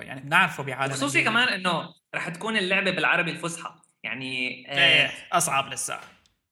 [0.00, 3.74] يعني بنعرفه بعالم خصوصي كمان إنه رح تكون اللعبة بالعربي الفصحى.
[4.02, 6.00] يعني إيه أصعب لسه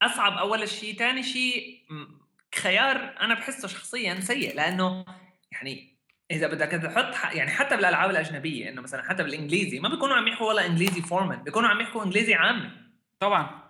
[0.03, 0.99] أصعب أول شيء.
[0.99, 1.85] ثاني شيء
[2.55, 4.57] خيار أنا بحسه شخصيا سيء.
[4.57, 5.05] لأنه
[5.53, 5.94] يعني
[6.35, 10.47] إذا بدك تحط يعني حتى بالألعاب الأجنبية إنه مثلا حتى بالإنجليزي ما بيكونوا عم يحكوا
[10.47, 12.70] والله إنجليزي formal بيكونوا عم يحكوا إنجليزي عامي.
[13.20, 13.64] طبعا.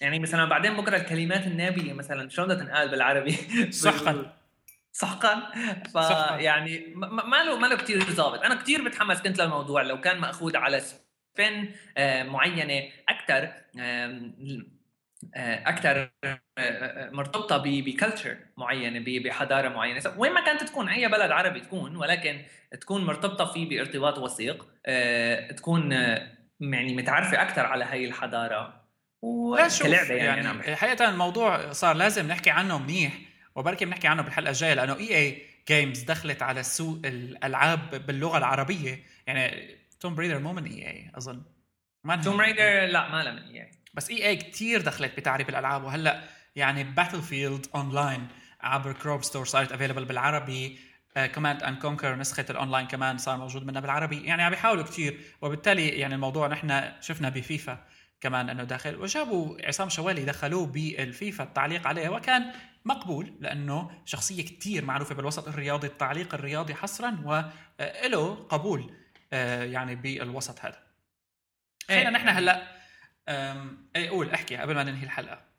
[0.00, 3.32] يعني مثلا بعدين بكرة الكلمات النابية مثلا شلون بدها تنقال بالعربي؟
[3.82, 4.32] سحقا
[4.92, 5.52] سحقا
[5.92, 10.56] فيعني ما له ما له كثير ظابط أنا كثير بتحمس كنت للموضوع لو كان مأخوذ
[10.56, 13.52] على سبين آه، معينة أكثر
[15.34, 16.10] أكثر
[16.58, 20.02] آه، مرتبطة ب culture معينة بحضارة معينة.
[20.16, 22.42] وين ما كانت تكون أي بلد عربي تكون ولكن
[22.80, 24.66] تكون مرتبطة فيه بارتباط وثيق
[25.56, 25.92] تكون
[26.60, 28.82] يعني متعرفة أكثر على هي الحضارة.
[29.22, 33.12] وكلعبه يعني, يعني حقيقة الموضوع صار لازم نحكي عنه منيح
[33.54, 39.04] وبركي بنحكي عنه بالحلقة الجاية لأنه EA Games دخلت على سوق الألعاب باللغة العربية.
[39.26, 41.42] يعني Tomb Raider مو من EA أظن.
[42.04, 43.81] ما Tomb Raider لا ما له من EA.
[43.94, 46.22] بس EA كثير دخلت بتعريب الألعاب وهلأ
[46.56, 48.28] يعني Battlefield Online
[48.60, 50.78] عبر كروب ستور صارت available بالعربي
[51.34, 54.24] Command and Conquer نسخة الاونلاين كمان صار موجود منها بالعربي.
[54.24, 57.84] يعني عم بيحاولوا كثير وبالتالي يعني الموضوع نحن شفنا بفيفا
[58.20, 62.52] كمان إنه داخل وجابوا عصام شوالي دخلوه بالفيفا التعليق عليه وكان
[62.84, 68.94] مقبول لأنه شخصية كثير معروفة بالوسط الرياضي التعليق الرياضي حصرا وله قبول
[69.32, 70.78] آه، يعني بالوسط هذا.
[71.88, 72.81] خلينا نحن هلأ
[73.96, 75.52] اي قول احكي قبل ما ننهي الحلقة.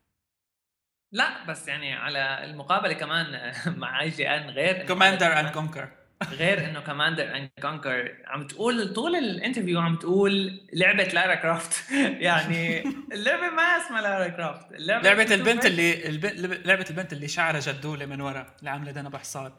[1.12, 5.88] لا بس يعني على المقابلة كمان مع IGN غير Command and Conquer
[6.30, 11.90] غير إنه Command and Conquer عم تقول طول ال interview عم تقول لعبة لارا كرافت.
[12.26, 14.72] يعني اللعبة ما اسمها لارا كرافت.
[14.72, 16.18] اللعبة لعبة البنت اللي
[16.64, 19.52] لعبة البنت اللي شعرها جدولة من ورا اللي عاملة دنا بحصان.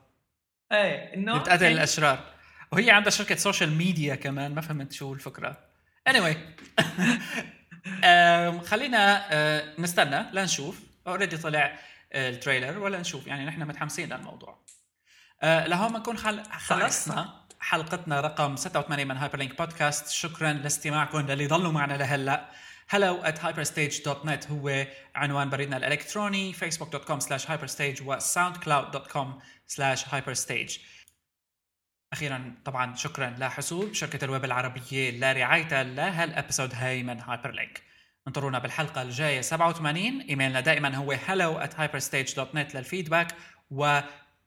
[0.72, 2.20] إيه إنه بتقتل يعني الأشرار.
[2.72, 5.58] وهي عندها شركة social media كمان ما فهمت شو الفكرة.
[6.10, 6.36] Anyway.
[8.66, 11.80] خلينا أه، نستنى لنشوف already طلع
[12.14, 13.28] ال trailer ولا نشوف.
[13.28, 14.66] يعني نحن متحمسين للموضوع.
[15.44, 16.18] أه، لهون بنكون
[16.52, 22.50] خلصنا حلقتنا رقم 86 من هايبر لينك بودكاست شكرا لاستماعكم للي ضلوا معنا لهلأ.
[22.94, 29.28] Hello at hyperstage.net هو عنوان بريدنا الإلكتروني facebook.com slash hyperstage و soundcloud.com
[29.68, 30.80] slash hyperstage.
[32.14, 37.82] أخيرا طبعا شكرا لحسوب شركة الويب العربية لرعايتها لهال episode هاي من هايبر لينك
[38.28, 43.28] انطرونا بالحلقة الجاية 87 إيميلنا دائما هو hello at hyperstage.net لل feedback
[43.72, 44.00] و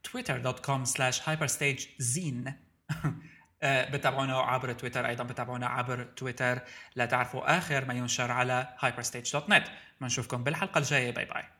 [0.08, 2.50] twitter.com slash hyperstagezine
[3.92, 6.58] بتابعونا عبر تويتر أيضا بتابعونا عبر تويتر
[6.96, 9.68] لتعرفوا آخر ما ينشر على hyperstage.net
[10.00, 11.10] بنشوفكم بالحلقة الجاية.
[11.10, 11.57] bye bye